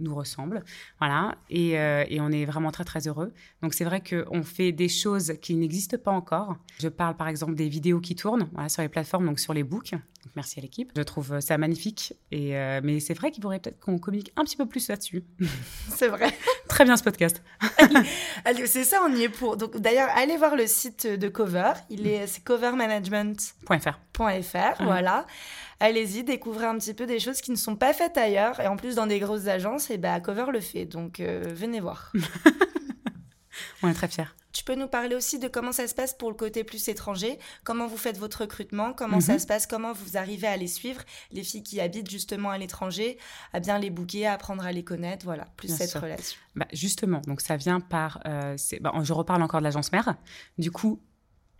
nous 0.00 0.14
ressemble. 0.14 0.64
Voilà. 0.98 1.36
Euh, 1.52 2.04
et, 2.08 2.20
on 2.20 2.30
est 2.30 2.44
vraiment 2.44 2.70
très, 2.70 2.84
très 2.84 3.06
heureux. 3.06 3.32
Donc, 3.62 3.74
c'est 3.74 3.84
vrai 3.84 4.02
qu'on 4.02 4.42
fait 4.42 4.72
des 4.72 4.88
choses 4.88 5.34
qui 5.40 5.54
n'existent 5.54 5.98
pas 5.98 6.10
encore. 6.10 6.56
Je 6.78 6.88
parle, 6.88 7.16
par 7.16 7.28
exemple, 7.28 7.54
des 7.54 7.68
vidéos 7.68 8.00
qui 8.00 8.14
tournent 8.14 8.48
sur 8.68 8.82
les 8.82 8.88
plateformes, 8.88 9.26
donc 9.26 9.40
sur 9.40 9.54
les 9.54 9.62
books. 9.62 9.94
merci 10.36 10.58
à 10.58 10.62
l'équipe. 10.62 10.90
Je 10.96 11.02
trouve 11.02 11.40
ça 11.40 11.58
magnifique. 11.58 12.14
Et, 12.30 12.56
euh, 12.56 12.80
mais 12.82 13.00
c'est 13.00 13.14
vrai 13.14 13.30
qu'il 13.30 13.42
faudrait 13.42 13.60
peut-être 13.60 13.80
qu'on 13.80 13.98
communique 13.98 14.32
un 14.36 14.44
petit 14.44 14.56
peu 14.56 14.66
plus 14.66 14.88
là-dessus. 14.88 15.24
C'est 15.88 16.08
vrai. 16.08 16.32
très 16.68 16.84
bien 16.84 16.96
ce 16.96 17.02
podcast. 17.02 17.42
allez, 18.44 18.66
c'est 18.66 18.84
ça, 18.84 19.00
on 19.04 19.14
y 19.14 19.24
est 19.24 19.28
pour. 19.28 19.56
Donc, 19.56 19.76
d'ailleurs, 19.78 20.08
allez 20.14 20.36
voir 20.36 20.56
le 20.56 20.66
site 20.66 21.06
de 21.06 21.28
Cover. 21.28 21.72
Il 21.90 22.06
est, 22.06 22.26
c'est 22.26 22.44
covermanagement.fr. 22.44 24.84
Voilà 24.84 25.26
allez-y, 25.80 26.22
découvrez 26.22 26.66
un 26.66 26.78
petit 26.78 26.94
peu 26.94 27.06
des 27.06 27.18
choses 27.18 27.40
qui 27.40 27.50
ne 27.50 27.56
sont 27.56 27.76
pas 27.76 27.92
faites 27.92 28.16
ailleurs. 28.16 28.60
Et 28.60 28.68
en 28.68 28.76
plus, 28.76 28.94
dans 28.94 29.06
des 29.06 29.18
grosses 29.18 29.48
agences, 29.48 29.90
et 29.90 29.98
bah, 29.98 30.20
Cover 30.20 30.46
le 30.52 30.60
fait. 30.60 30.84
Donc, 30.84 31.20
euh, 31.20 31.42
venez 31.52 31.80
voir. 31.80 32.12
On 33.82 33.88
est 33.88 33.94
très 33.94 34.08
fiers. 34.08 34.24
Tu 34.52 34.64
peux 34.64 34.74
nous 34.74 34.88
parler 34.88 35.14
aussi 35.14 35.38
de 35.38 35.46
comment 35.46 35.70
ça 35.70 35.86
se 35.86 35.94
passe 35.94 36.12
pour 36.12 36.28
le 36.28 36.34
côté 36.34 36.64
plus 36.64 36.88
étranger, 36.88 37.38
comment 37.62 37.86
vous 37.86 37.96
faites 37.96 38.18
votre 38.18 38.40
recrutement, 38.40 38.92
comment 38.92 39.20
ça 39.20 39.34
mhm. 39.34 39.38
se 39.38 39.46
passe, 39.46 39.66
comment 39.66 39.92
vous 39.92 40.16
arrivez 40.16 40.48
à 40.48 40.56
les 40.56 40.66
suivre, 40.66 41.02
les 41.30 41.44
filles 41.44 41.62
qui 41.62 41.80
habitent 41.80 42.10
justement 42.10 42.50
à 42.50 42.58
l'étranger, 42.58 43.16
à 43.52 43.60
bien 43.60 43.78
les 43.78 43.90
bouquer, 43.90 44.26
à 44.26 44.32
apprendre 44.32 44.64
à 44.64 44.72
les 44.72 44.82
connaître, 44.82 45.24
voilà, 45.24 45.46
plus 45.56 45.68
cette 45.68 45.92
relation. 45.92 46.38
Bah 46.56 46.66
justement, 46.72 47.20
donc 47.26 47.40
ça 47.40 47.56
vient 47.56 47.78
par, 47.78 48.20
euh, 48.26 48.56
bah, 48.80 48.92
je 49.02 49.12
reparle 49.12 49.42
encore 49.42 49.60
de 49.60 49.64
l'agence 49.64 49.92
mère. 49.92 50.16
Du 50.58 50.72
coup, 50.72 51.00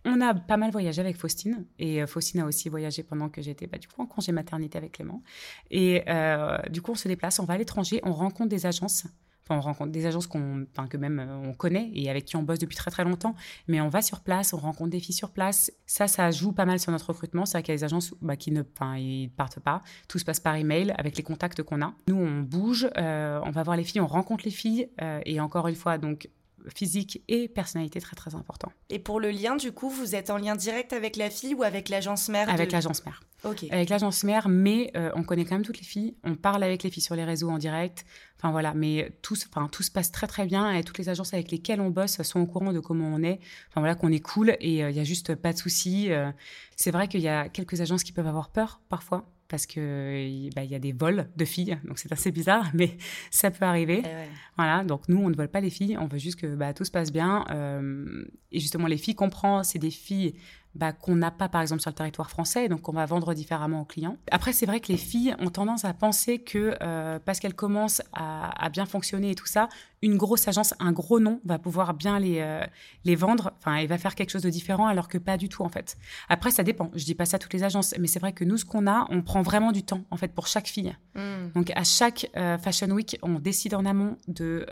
on 0.05 0.21
a 0.21 0.35
pas 0.35 0.57
mal 0.57 0.71
voyagé 0.71 1.01
avec 1.01 1.17
Faustine 1.17 1.67
et 1.79 2.03
euh, 2.03 2.07
Faustine 2.07 2.41
a 2.41 2.47
aussi 2.47 2.69
voyagé 2.69 3.03
pendant 3.03 3.29
que 3.29 3.43
j'étais 3.43 3.67
bah, 3.67 3.79
du 3.79 3.89
coup 3.89 4.01
en 4.01 4.07
congé 4.07 4.33
maternité 4.33 4.79
avec 4.79 4.93
Clément. 4.93 5.23
Et 5.71 6.03
euh, 6.09 6.59
du 6.71 6.81
coup, 6.81 6.93
on 6.93 6.97
se 6.97 7.09
déplace, 7.09 7.39
on 7.39 7.45
va 7.45 7.55
à 7.55 7.59
l'étranger, 7.59 8.01
on 8.05 8.13
rencontre 8.13 8.49
des 8.49 8.67
agences. 8.67 9.07
Enfin, 9.45 9.59
on 9.59 9.61
rencontre 9.61 9.91
des 9.91 10.07
agences 10.07 10.27
qu'on, 10.27 10.65
enfin, 10.71 10.87
que 10.87 10.97
même 10.97 11.19
euh, 11.19 11.49
on 11.49 11.53
connaît 11.53 11.91
et 11.93 12.09
avec 12.09 12.25
qui 12.25 12.37
on 12.37 12.43
bosse 12.43 12.61
depuis 12.61 12.77
très 12.77 12.91
très 12.91 13.05
longtemps. 13.05 13.35
Mais 13.69 13.81
on 13.81 13.89
va 13.89 14.01
sur 14.01 14.21
place, 14.21 14.55
on 14.55 14.59
rencontre 14.59 14.91
des 14.91 15.01
filles 15.01 15.15
sur 15.15 15.31
place. 15.31 15.71
Ça, 15.87 16.07
ça 16.07 16.31
joue 16.31 16.53
pas 16.53 16.65
mal 16.65 16.79
sur 16.79 16.93
notre 16.93 17.09
recrutement. 17.09 17.45
C'est 17.45 17.59
vrai 17.59 17.63
qu'il 17.63 17.73
y 17.73 17.75
a 17.75 17.79
des 17.79 17.85
agences 17.85 18.15
bah, 18.23 18.37
qui 18.37 18.53
ne 18.53 18.63
enfin, 18.63 18.97
ils 18.97 19.29
partent 19.29 19.61
pas. 19.61 19.83
Tout 20.09 20.19
se 20.19 20.25
passe 20.25 20.41
par 20.41 20.55
email 20.55 20.95
avec 20.97 21.17
les 21.17 21.23
contacts 21.23 21.63
qu'on 21.63 21.83
a. 21.83 21.93
Nous, 22.09 22.17
on 22.17 22.41
bouge, 22.41 22.89
on 22.97 23.51
va 23.51 23.63
voir 23.65 23.77
les 23.77 23.85
filles, 23.85 24.01
on 24.01 24.07
rencontre 24.07 24.45
les 24.45 24.51
filles. 24.51 24.89
et 25.27 25.41
encore 25.41 25.69
une 25.69 25.75
fois, 25.75 25.99
donc 25.99 26.29
physique 26.75 27.23
et 27.29 27.49
personnalité 27.49 28.01
très 28.01 28.16
très 28.16 28.35
important. 28.35 28.73
Et 28.88 28.99
pour 28.99 29.20
le 29.20 29.31
lien, 29.31 29.57
du 29.57 29.73
coup, 29.73 29.88
vous 29.88 30.14
êtes 30.14 30.31
en 30.31 30.38
lien 30.38 30.57
direct 30.57 30.92
avec 30.92 31.16
la 31.16 31.31
fille 31.31 31.55
ou 31.55 31.62
avec 31.62 31.88
l'agence 31.88 32.29
mère 32.29 32.49
Avec 32.49 32.73
l'agence 32.73 33.05
mère. 33.05 33.23
Ok. 33.44 33.64
Avec 33.70 33.88
l'agence 33.88 34.23
mère, 34.25 34.49
mais 34.49 34.90
euh, 34.96 35.11
on 35.14 35.23
connaît 35.23 35.44
quand 35.44 35.55
même 35.55 35.64
toutes 35.64 35.79
les 35.79 35.87
filles. 35.87 36.14
On 36.25 36.35
parle 36.35 36.62
avec 36.62 36.83
les 36.83 36.90
filles 36.90 37.03
sur 37.03 37.16
les 37.16 37.25
réseaux 37.25 37.49
en 37.49 37.59
direct. 37.59 38.05
Enfin 38.37 38.51
voilà, 38.51 38.75
mais 38.75 39.12
tout, 39.23 39.37
enfin, 39.49 39.68
tout 39.68 39.83
se 39.83 39.90
passe 39.90 40.12
très 40.12 40.27
très 40.27 40.46
bien 40.46 40.70
et 40.73 40.85
toutes 40.85 40.99
les 40.99 41.09
agences 41.09 41.33
avec 41.33 41.51
lesquelles 41.51 41.81
on 41.81 41.90
bosse 41.90 42.20
sont 42.23 42.40
au 42.40 42.46
courant 42.46 42.73
de 42.73 42.81
comment 42.81 43.07
on 43.07 43.23
est. 43.23 43.40
Enfin 43.68 43.81
voilà, 43.81 43.94
qu'on 43.94 44.12
est 44.12 44.20
cool 44.20 44.57
et 44.61 44.85
euh, 44.85 44.90
il 44.90 44.96
y 44.96 45.01
a 45.01 45.05
juste 45.05 45.35
pas 45.35 45.53
de 45.53 45.59
soucis. 45.59 46.12
Euh. 46.12 46.31
c'est 46.77 46.90
vrai 46.90 47.09
qu'il 47.09 47.20
y 47.20 47.29
a 47.29 47.49
quelques 47.49 47.81
agences 47.81 48.03
qui 48.03 48.12
peuvent 48.12 48.27
avoir 48.27 48.51
peur 48.51 48.81
parfois 48.88 49.27
parce 49.51 49.67
que 49.67 50.49
bah, 50.55 50.65
il 50.65 50.71
y 50.71 50.75
a 50.75 50.79
des 50.79 50.93
vols 50.93 51.29
de 51.37 51.45
filles, 51.45 51.77
donc 51.85 51.99
c'est 51.99 52.13
assez 52.13 52.31
bizarre, 52.31 52.71
mais 52.75 52.97
ça 53.31 53.51
peut 53.51 53.65
arriver. 53.65 54.03
Eh 54.05 54.29
voilà, 54.57 54.85
donc 54.85 55.09
nous 55.09 55.19
on 55.19 55.29
ne 55.29 55.35
vole 55.35 55.49
pas 55.49 55.61
les 55.61 55.71
filles, 55.71 55.99
on 55.99 56.07
veut 56.07 56.19
juste 56.19 56.41
que 56.41 56.55
bah, 56.55 56.73
tout 56.73 56.85
se 56.85 56.91
passe 56.91 57.13
bien. 57.13 57.45
Euh, 57.51 58.25
et 58.53 58.61
justement, 58.61 58.87
les 58.87 58.97
filles 58.97 59.17
comprennent, 59.17 59.65
c'est 59.65 59.79
des 59.79 59.91
filles 59.91 60.35
bah, 60.77 60.93
qu'on 60.93 61.17
n'a 61.17 61.33
pas 61.33 61.49
par 61.49 61.63
exemple 61.63 61.83
sur 61.83 61.91
le 61.91 61.97
territoire 61.97 62.31
français, 62.31 62.69
donc 62.69 62.89
on 62.89 62.93
va 62.93 63.05
vendre 63.05 63.35
différemment 63.35 63.81
aux 63.81 63.85
clients. 63.85 64.17
Après, 64.31 64.53
c'est 64.53 64.67
vrai 64.67 64.79
que 64.79 64.93
les 64.93 64.99
filles 64.99 65.35
ont 65.41 65.51
tendance 65.51 65.85
à 65.85 65.93
penser 65.93 66.39
que 66.39 66.77
euh, 66.81 67.19
parce 67.25 67.41
qu'elles 67.41 67.55
commencent 67.55 68.03
à, 68.13 68.69
bien 68.71 68.87
fonctionner 68.87 69.31
et 69.31 69.35
tout 69.35 69.47
ça, 69.47 69.69
une 70.01 70.17
grosse 70.17 70.47
agence, 70.47 70.75
un 70.79 70.93
gros 70.93 71.19
nom 71.19 71.41
va 71.45 71.59
pouvoir 71.59 71.93
bien 71.95 72.21
les, 72.21 72.39
euh, 72.41 72.65
les 73.05 73.17
vendre, 73.17 73.53
enfin, 73.59 73.77
et 73.77 73.87
va 73.87 73.99
faire 73.99 74.15
quelque 74.15 74.31
chose 74.31 74.43
de 74.43 74.51
différent, 74.51 74.87
alors 74.87 75.09
que 75.09 75.19
pas 75.19 75.37
du 75.37 75.49
tout 75.49 75.65
en 75.65 75.69
fait. 75.69 75.99
Après, 76.29 76.53
ça 76.53 76.63
dépend. 76.63 76.91
Je 76.95 77.05
dis 77.05 77.17
pas 77.17 77.27
ça 77.27 77.37
à 77.37 77.39
toutes 77.39 77.53
les 77.53 77.65
agences, 77.65 77.95
mais 77.99 78.07
c'est 78.07 78.21
vrai 78.21 78.33
que 78.33 78.45
nous, 78.45 78.57
ce 78.57 78.65
qu'on 78.65 78.87
a, 78.87 79.07
on 79.11 79.23
prend 79.23 79.43
vraiment 79.43 79.73
du 79.73 79.83
temps 79.83 80.05
en 80.11 80.17
fait 80.17 80.29
pour 80.29 80.47
chaque 80.47 80.69
fille. 80.69 80.97
Hmm. 81.17 81.51
Donc 81.55 81.73
à 81.75 81.83
chaque 81.83 82.31
Fashion 82.63 82.91
Week, 82.91 83.19
on 83.23 83.41
décide 83.41 83.75
en 83.75 83.85
amont 83.85 84.17
de, 84.29 84.67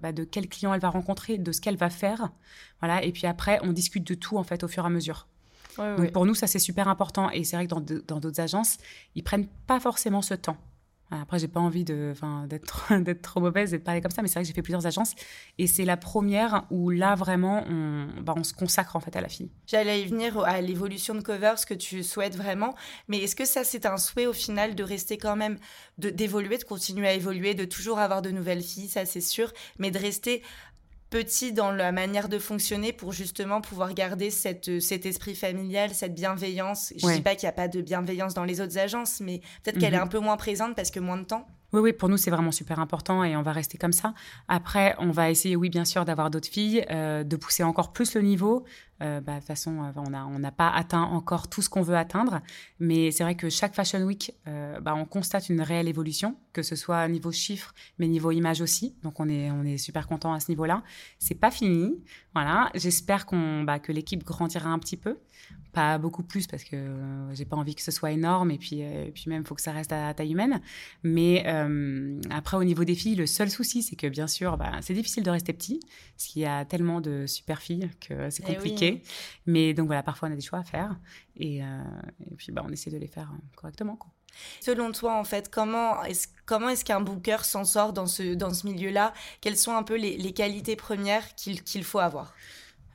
bah, 0.00 0.12
de 0.12 0.24
quel 0.24 0.48
client 0.48 0.72
elle 0.72 0.80
va 0.80 0.88
rencontrer, 0.88 1.36
de 1.36 1.52
ce 1.52 1.60
qu'elle 1.60 1.76
va 1.76 1.90
faire. 1.90 2.30
Voilà, 2.80 3.02
et 3.02 3.12
puis 3.12 3.26
après, 3.26 3.58
on 3.62 3.72
discute 3.72 4.06
de 4.06 4.14
tout 4.14 4.38
en 4.38 4.44
fait 4.44 4.62
au 4.62 4.68
fur 4.68 4.84
et 4.84 4.86
à 4.86 4.90
mesure. 4.90 5.17
Donc 5.78 6.12
pour 6.12 6.26
nous, 6.26 6.34
ça 6.34 6.46
c'est 6.46 6.58
super 6.58 6.88
important. 6.88 7.30
Et 7.30 7.44
c'est 7.44 7.56
vrai 7.56 7.66
que 7.66 7.74
dans 8.06 8.20
d'autres 8.20 8.40
agences, 8.40 8.78
ils 9.14 9.22
prennent 9.22 9.48
pas 9.66 9.80
forcément 9.80 10.22
ce 10.22 10.34
temps. 10.34 10.56
Après, 11.10 11.38
j'ai 11.38 11.48
pas 11.48 11.60
envie 11.60 11.84
de, 11.84 12.12
d'être, 12.46 12.92
d'être 13.00 13.22
trop 13.22 13.40
mauvaise 13.40 13.72
et 13.72 13.78
de 13.78 13.82
parler 13.82 14.00
comme 14.00 14.10
ça, 14.10 14.20
mais 14.20 14.28
c'est 14.28 14.34
vrai 14.34 14.42
que 14.42 14.48
j'ai 14.48 14.54
fait 14.54 14.62
plusieurs 14.62 14.86
agences 14.86 15.14
et 15.56 15.66
c'est 15.66 15.86
la 15.86 15.96
première 15.96 16.66
où 16.70 16.90
là 16.90 17.14
vraiment 17.14 17.64
on, 17.68 18.08
bah, 18.20 18.34
on 18.36 18.44
se 18.44 18.52
consacre 18.52 18.94
en 18.94 19.00
fait 19.00 19.16
à 19.16 19.20
la 19.20 19.28
fille. 19.28 19.50
J'allais 19.66 20.02
y 20.02 20.06
venir 20.06 20.38
à 20.40 20.60
l'évolution 20.60 21.14
de 21.14 21.20
cover, 21.20 21.54
ce 21.56 21.64
que 21.64 21.74
tu 21.74 22.02
souhaites 22.02 22.36
vraiment, 22.36 22.74
mais 23.08 23.18
est-ce 23.18 23.36
que 23.36 23.46
ça 23.46 23.64
c'est 23.64 23.86
un 23.86 23.96
souhait 23.96 24.26
au 24.26 24.34
final 24.34 24.74
de 24.74 24.82
rester 24.82 25.16
quand 25.16 25.36
même, 25.36 25.58
de, 25.96 26.10
d'évoluer, 26.10 26.58
de 26.58 26.64
continuer 26.64 27.08
à 27.08 27.14
évoluer, 27.14 27.54
de 27.54 27.64
toujours 27.64 27.98
avoir 27.98 28.20
de 28.20 28.30
nouvelles 28.30 28.62
filles, 28.62 28.88
ça 28.88 29.06
c'est 29.06 29.22
sûr, 29.22 29.52
mais 29.78 29.90
de 29.90 29.98
rester 29.98 30.42
petit 31.10 31.52
dans 31.52 31.70
la 31.70 31.92
manière 31.92 32.28
de 32.28 32.38
fonctionner 32.38 32.92
pour 32.92 33.12
justement 33.12 33.60
pouvoir 33.60 33.94
garder 33.94 34.30
cette, 34.30 34.80
cet 34.80 35.06
esprit 35.06 35.34
familial, 35.34 35.94
cette 35.94 36.14
bienveillance. 36.14 36.92
Je 36.96 37.06
ne 37.06 37.14
dis 37.14 37.22
pas 37.22 37.34
qu'il 37.34 37.46
n'y 37.46 37.50
a 37.50 37.52
pas 37.52 37.68
de 37.68 37.80
bienveillance 37.80 38.34
dans 38.34 38.44
les 38.44 38.60
autres 38.60 38.78
agences, 38.78 39.20
mais 39.20 39.40
peut-être 39.62 39.78
qu'elle 39.78 39.94
est 39.94 39.98
mhm. 39.98 40.04
un 40.04 40.08
peu 40.08 40.18
moins 40.18 40.36
présente 40.36 40.76
parce 40.76 40.90
que 40.90 41.00
moins 41.00 41.16
de 41.16 41.24
temps. 41.24 41.46
Oui, 41.74 41.80
oui, 41.80 41.92
pour 41.92 42.08
nous, 42.08 42.16
c'est 42.16 42.30
vraiment 42.30 42.50
super 42.50 42.80
important 42.80 43.22
et 43.24 43.36
on 43.36 43.42
va 43.42 43.52
rester 43.52 43.76
comme 43.76 43.92
ça. 43.92 44.14
Après, 44.48 44.96
on 45.00 45.10
va 45.10 45.30
essayer, 45.30 45.54
oui, 45.54 45.68
bien 45.68 45.84
sûr, 45.84 46.06
d'avoir 46.06 46.30
d'autres 46.30 46.48
filles, 46.48 46.82
euh, 46.90 47.24
de 47.24 47.36
pousser 47.36 47.62
encore 47.62 47.92
plus 47.92 48.14
le 48.14 48.22
niveau. 48.22 48.64
Euh, 49.02 49.20
bah, 49.20 49.34
de 49.34 49.38
toute 49.40 49.48
façon, 49.48 49.84
euh, 49.84 49.92
on 49.96 50.08
n'a 50.08 50.26
on 50.26 50.40
pas 50.50 50.70
atteint 50.70 51.02
encore 51.02 51.48
tout 51.48 51.60
ce 51.60 51.68
qu'on 51.68 51.82
veut 51.82 51.96
atteindre. 51.96 52.40
Mais 52.80 53.10
c'est 53.10 53.22
vrai 53.22 53.34
que 53.34 53.50
chaque 53.50 53.74
Fashion 53.74 54.00
Week, 54.00 54.32
bah, 54.80 54.94
on 54.94 55.04
constate 55.04 55.50
une 55.50 55.60
réelle 55.60 55.88
évolution, 55.88 56.36
que 56.54 56.62
ce 56.62 56.74
soit 56.74 57.06
niveau 57.06 57.32
chiffres, 57.32 57.74
mais 57.98 58.08
niveau 58.08 58.30
image 58.30 58.62
aussi. 58.62 58.96
Donc, 59.02 59.20
on 59.20 59.28
est, 59.28 59.50
on 59.50 59.62
est 59.64 59.76
super 59.76 60.06
content 60.06 60.32
à 60.32 60.40
ce 60.40 60.50
niveau-là. 60.50 60.82
C'est 61.18 61.34
pas 61.38 61.50
fini. 61.50 62.02
Voilà. 62.32 62.70
J'espère 62.74 63.26
qu'on, 63.26 63.62
bah, 63.64 63.78
que 63.78 63.92
l'équipe 63.92 64.24
grandira 64.24 64.70
un 64.70 64.78
petit 64.78 64.96
peu 64.96 65.18
pas 65.72 65.98
beaucoup 65.98 66.22
plus 66.22 66.46
parce 66.46 66.64
que 66.64 66.76
euh, 66.76 67.34
j'ai 67.34 67.44
pas 67.44 67.56
envie 67.56 67.74
que 67.74 67.82
ce 67.82 67.90
soit 67.90 68.10
énorme 68.10 68.50
et 68.50 68.58
puis 68.58 68.82
euh, 68.82 69.06
et 69.06 69.10
puis 69.10 69.24
même 69.26 69.44
faut 69.44 69.54
que 69.54 69.62
ça 69.62 69.72
reste 69.72 69.92
à, 69.92 70.12
taille 70.14 70.32
humaine. 70.32 70.60
Mais 71.02 71.44
euh, 71.46 72.20
après 72.30 72.56
au 72.56 72.64
niveau 72.64 72.84
des 72.84 72.94
filles 72.94 73.14
le 73.14 73.26
seul 73.26 73.50
souci 73.50 73.82
c'est 73.82 73.96
que 73.96 74.06
bien 74.06 74.26
sûr 74.26 74.56
bah, 74.56 74.72
c'est 74.80 74.94
difficile 74.94 75.22
de 75.22 75.30
rester 75.30 75.52
petit 75.52 75.80
parce 76.16 76.28
qu'il 76.28 76.42
y 76.42 76.46
a 76.46 76.64
tellement 76.64 77.00
de 77.00 77.26
super 77.26 77.60
filles 77.60 77.90
que 78.00 78.30
c'est 78.30 78.44
eh 78.48 78.54
compliqué. 78.54 79.02
mais 79.46 79.74
donc 79.74 79.86
voilà 79.86 80.02
parfois 80.02 80.28
on 80.28 80.32
a 80.32 80.36
des 80.36 80.40
choix 80.40 80.60
à 80.60 80.64
faire 80.64 80.98
et, 81.36 81.58
et 81.58 82.34
puis 82.36 82.52
bah 82.52 82.64
on 82.66 82.70
essaie 82.70 82.90
de 82.90 82.98
les 82.98 83.06
faire 83.06 83.32
correctement 83.56 83.96
quoi. 83.96 84.10
Selon 84.60 84.92
toi, 84.92 85.18
en 85.18 85.24
fait, 85.24 85.50
comment 85.50 86.02
est-ce 86.04 86.28
comment 86.46 86.68
est-ce 86.68 86.84
qu'un 86.84 87.00
booker 87.00 87.38
s'en 87.42 87.64
sort 87.64 87.92
dans 87.92 88.06
ce 88.06 88.34
dans 88.34 88.52
ce 88.52 88.66
milieu-là? 88.66 89.12
Quelles 89.40 89.56
sont 89.56 89.74
un 89.74 89.82
peu 89.82 89.96
les, 89.96 90.16
les 90.16 90.32
qualités 90.32 90.76
premières 90.76 91.34
qu'il 91.34 91.62
qu'il 91.62 91.82
faut 91.82 91.98
avoir? 91.98 92.34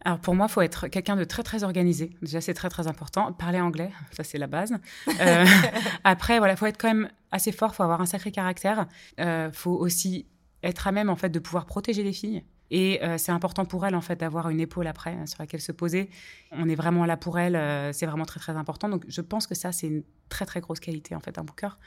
Alors 0.05 0.19
pour 0.19 0.35
moi, 0.35 0.47
il 0.49 0.51
faut 0.51 0.61
être 0.61 0.87
quelqu'un 0.87 1.15
de 1.15 1.23
très 1.23 1.43
très 1.43 1.63
organisé. 1.63 2.11
Déjà, 2.21 2.41
c'est 2.41 2.53
très 2.53 2.69
très 2.69 2.87
important. 2.87 3.31
Parler 3.33 3.61
anglais, 3.61 3.91
ça 4.11 4.23
c'est 4.23 4.37
la 4.37 4.47
base. 4.47 4.73
Euh, 5.21 5.45
après, 6.03 6.39
voilà, 6.39 6.55
faut 6.55 6.65
être 6.65 6.77
quand 6.77 6.89
même 6.89 7.09
assez 7.31 7.51
fort, 7.51 7.73
faut 7.75 7.83
avoir 7.83 8.01
un 8.01 8.05
sacré 8.05 8.31
caractère. 8.31 8.87
Euh, 9.19 9.51
faut 9.51 9.71
aussi 9.71 10.27
être 10.61 10.87
à 10.87 10.91
même 10.91 11.09
en 11.09 11.15
fait 11.15 11.29
de 11.29 11.39
pouvoir 11.39 11.65
protéger 11.65 12.03
les 12.03 12.13
filles. 12.13 12.43
Et 12.71 13.03
euh, 13.03 13.17
c'est 13.17 13.31
important 13.31 13.65
pour 13.65 13.85
elles 13.85 13.93
en 13.93 14.01
fait 14.01 14.15
d'avoir 14.15 14.49
une 14.49 14.59
épaule 14.59 14.87
après 14.87 15.11
hein, 15.11 15.25
sur 15.25 15.41
laquelle 15.41 15.61
se 15.61 15.71
poser. 15.71 16.09
On 16.51 16.67
est 16.67 16.75
vraiment 16.75 17.05
là 17.05 17.17
pour 17.17 17.37
elles, 17.37 17.55
euh, 17.55 17.93
c'est 17.93 18.05
vraiment 18.05 18.25
très 18.25 18.39
très 18.39 18.53
important. 18.53 18.89
Donc 18.89 19.05
je 19.07 19.21
pense 19.21 19.47
que 19.47 19.55
ça 19.55 19.71
c'est 19.71 19.87
une 19.87 20.03
très 20.27 20.45
très 20.45 20.59
grosse 20.59 20.79
qualité 20.79 21.13
en 21.15 21.19
fait 21.19 21.33
d'un 21.33 21.43
booker. 21.43 21.77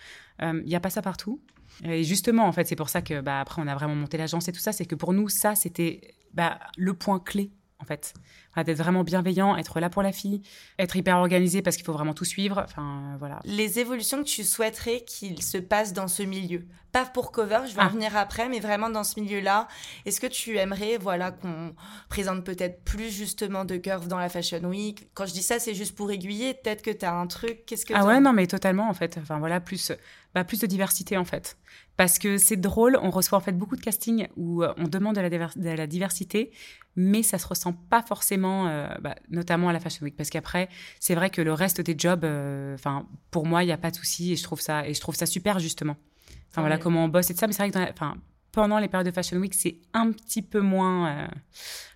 Il 0.42 0.64
n'y 0.64 0.76
a 0.76 0.80
pas 0.80 0.90
ça 0.90 1.02
partout. 1.02 1.40
Et 1.82 2.04
justement 2.04 2.44
en 2.44 2.52
fait 2.52 2.66
c'est 2.68 2.76
pour 2.76 2.88
ça 2.88 3.02
que 3.02 3.20
bah, 3.20 3.40
après 3.40 3.60
on 3.60 3.66
a 3.66 3.74
vraiment 3.74 3.96
monté 3.96 4.16
l'agence 4.16 4.48
et 4.48 4.52
tout 4.52 4.60
ça, 4.60 4.72
c'est 4.72 4.86
que 4.86 4.94
pour 4.94 5.12
nous 5.12 5.28
ça 5.28 5.54
c'était 5.54 6.14
bah, 6.34 6.60
le 6.76 6.94
point 6.94 7.18
clé 7.18 7.50
en 7.80 7.84
fait. 7.84 8.14
d'être 8.56 8.78
vraiment 8.78 9.04
bienveillant, 9.04 9.56
être 9.56 9.80
là 9.80 9.90
pour 9.90 10.02
la 10.02 10.12
fille, 10.12 10.42
être 10.78 10.96
hyper 10.96 11.16
organisé 11.18 11.62
parce 11.62 11.76
qu'il 11.76 11.84
faut 11.84 11.92
vraiment 11.92 12.14
tout 12.14 12.24
suivre. 12.24 12.62
Enfin, 12.64 13.16
voilà. 13.18 13.40
Les 13.44 13.78
évolutions 13.78 14.18
que 14.18 14.28
tu 14.28 14.44
souhaiterais 14.44 15.04
qu'il 15.04 15.42
se 15.42 15.58
passe 15.58 15.92
dans 15.92 16.08
ce 16.08 16.22
milieu. 16.22 16.64
Pas 16.92 17.04
pour 17.04 17.30
cover, 17.30 17.60
je 17.68 17.74
vais 17.74 17.82
en 17.82 17.86
ah. 17.86 17.88
venir 17.90 18.16
après, 18.16 18.48
mais 18.48 18.60
vraiment 18.60 18.88
dans 18.88 19.04
ce 19.04 19.20
milieu-là. 19.20 19.68
Est-ce 20.06 20.20
que 20.20 20.26
tu 20.26 20.56
aimerais, 20.56 20.96
voilà, 20.96 21.30
qu'on 21.30 21.74
présente 22.08 22.44
peut-être 22.44 22.82
plus 22.84 23.10
justement 23.10 23.66
de 23.66 23.76
curves 23.76 24.08
dans 24.08 24.18
la 24.18 24.30
Fashion 24.30 24.64
Week? 24.64 25.10
Quand 25.12 25.26
je 25.26 25.32
dis 25.32 25.42
ça, 25.42 25.58
c'est 25.58 25.74
juste 25.74 25.94
pour 25.94 26.10
aiguiller. 26.10 26.54
Peut-être 26.54 26.80
que 26.80 26.90
tu 26.90 27.04
as 27.04 27.12
un 27.12 27.26
truc. 27.26 27.66
Qu'est-ce 27.66 27.84
que 27.84 27.92
Ah 27.94 28.06
ouais, 28.06 28.20
non, 28.20 28.32
mais 28.32 28.46
totalement, 28.46 28.88
en 28.88 28.94
fait. 28.94 29.18
Enfin, 29.20 29.38
voilà, 29.38 29.60
plus, 29.60 29.92
bah, 30.36 30.44
plus 30.44 30.60
de 30.60 30.66
diversité, 30.66 31.16
en 31.16 31.24
fait. 31.24 31.56
Parce 31.96 32.18
que 32.18 32.36
c'est 32.36 32.58
drôle, 32.58 32.98
on 33.00 33.08
reçoit 33.08 33.38
en 33.38 33.40
fait 33.40 33.52
beaucoup 33.52 33.74
de 33.74 33.80
castings 33.80 34.28
où 34.36 34.62
euh, 34.62 34.74
on 34.76 34.84
demande 34.84 35.16
de 35.16 35.20
la, 35.22 35.30
de 35.30 35.70
la 35.70 35.86
diversité, 35.86 36.52
mais 36.94 37.22
ça 37.22 37.38
se 37.38 37.46
ressent 37.46 37.72
pas 37.72 38.02
forcément, 38.02 38.68
euh, 38.68 38.86
bah, 39.00 39.14
notamment 39.30 39.70
à 39.70 39.72
la 39.72 39.80
Fashion 39.80 40.04
Week, 40.04 40.14
parce 40.14 40.28
qu'après, 40.28 40.68
c'est 41.00 41.14
vrai 41.14 41.30
que 41.30 41.40
le 41.40 41.54
reste 41.54 41.80
des 41.80 41.94
jobs, 41.96 42.22
euh, 42.24 42.74
enfin, 42.74 43.06
pour 43.30 43.46
moi, 43.46 43.62
il 43.62 43.66
n'y 43.66 43.72
a 43.72 43.78
pas 43.78 43.90
de 43.90 43.96
souci 43.96 44.32
et 44.32 44.36
je 44.36 44.42
trouve 44.42 44.60
ça 44.60 44.86
et 44.86 44.92
je 44.92 45.00
trouve 45.00 45.14
ça 45.14 45.24
super 45.24 45.58
justement. 45.58 45.96
Enfin 46.50 46.60
voilà 46.60 46.76
comment 46.76 47.06
on 47.06 47.08
bosse 47.08 47.30
et 47.30 47.34
tout 47.34 47.40
ça, 47.40 47.46
mais 47.46 47.54
c'est 47.54 47.66
vrai 47.66 47.70
que 47.70 48.02
pendant 48.52 48.78
les 48.78 48.88
périodes 48.88 49.06
de 49.06 49.12
Fashion 49.12 49.38
Week, 49.38 49.54
c'est 49.54 49.78
un 49.94 50.12
petit 50.12 50.42
peu 50.42 50.60
moins 50.60 51.08
euh, 51.08 51.26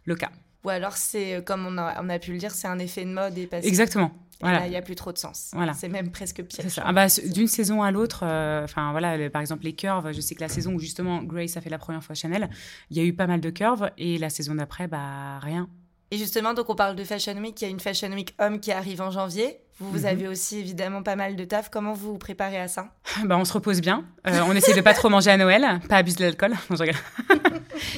le 0.07 0.17
cas. 0.17 0.31
Ou 0.65 0.71
alors 0.71 0.97
c'est 0.97 1.45
comme 1.45 1.67
on 1.67 1.77
a, 1.77 2.03
on 2.03 2.09
a, 2.09 2.19
pu 2.19 2.33
le 2.33 2.39
dire, 2.39 2.53
c'est 2.53 2.69
un 2.69 2.79
effet 2.79 3.05
de 3.05 3.11
mode 3.11 3.37
et 3.37 3.47
parce 3.47 3.67
Exactement. 3.67 4.13
Voilà. 4.41 4.67
il 4.67 4.71
n'y 4.71 4.77
a 4.77 4.83
plus 4.83 4.95
trop 4.95 5.13
de 5.13 5.19
sens. 5.19 5.51
Voilà. 5.55 5.75
C'est 5.75 5.89
même 5.89 6.11
presque 6.11 6.43
pire. 6.43 6.65
Ah 6.83 6.93
bah, 6.93 7.07
D'une 7.33 7.47
saison 7.47 7.83
à 7.83 7.91
l'autre, 7.91 8.21
euh, 8.25 8.65
enfin 8.65 8.91
voilà, 8.93 9.29
par 9.31 9.41
exemple 9.43 9.65
les 9.65 9.75
curves, 9.75 10.13
je 10.13 10.21
sais 10.21 10.35
que 10.35 10.41
la 10.41 10.49
saison 10.49 10.75
où 10.75 10.79
justement 10.79 11.23
Grace 11.23 11.57
a 11.57 11.61
fait 11.61 11.71
la 11.71 11.79
première 11.79 12.03
fois 12.03 12.15
Chanel, 12.15 12.49
il 12.91 12.97
y 12.97 13.01
a 13.01 13.05
eu 13.05 13.13
pas 13.13 13.27
mal 13.27 13.41
de 13.41 13.51
curves 13.51 13.91
et 13.99 14.19
la 14.19 14.31
saison 14.31 14.55
d'après, 14.55 14.89
bah 14.89 15.39
rien. 15.41 15.69
Et 16.13 16.19
justement, 16.19 16.55
donc 16.55 16.69
on 16.69 16.75
parle 16.75 16.97
de 16.97 17.05
Fashion 17.05 17.37
Week, 17.37 17.61
il 17.61 17.65
y 17.65 17.69
a 17.69 17.71
une 17.71 17.79
Fashion 17.79 18.11
Week 18.11 18.35
homme 18.41 18.59
qui 18.59 18.73
arrive 18.73 19.01
en 19.01 19.11
janvier. 19.11 19.59
Vous, 19.79 19.91
vous 19.91 20.01
mhm. 20.01 20.07
avez 20.07 20.29
aussi 20.29 20.59
évidemment 20.59 21.03
pas 21.03 21.15
mal 21.17 21.37
de 21.37 21.45
taf. 21.45 21.71
Comment 21.71 21.93
vous 21.93 22.13
vous 22.13 22.19
préparez 22.19 22.59
à 22.59 22.69
ça? 22.69 22.93
Bah, 23.25 23.37
On 23.39 23.45
se 23.45 23.53
repose 23.53 23.81
bien. 23.81 24.05
Euh, 24.27 24.41
on 24.47 24.53
essaie 24.53 24.75
de 24.75 24.81
pas 24.81 24.93
trop 24.93 25.09
manger 25.09 25.31
à 25.31 25.37
Noël, 25.37 25.81
pas 25.89 25.97
abuser 25.99 26.19
de 26.19 26.23
l'alcool. 26.25 26.53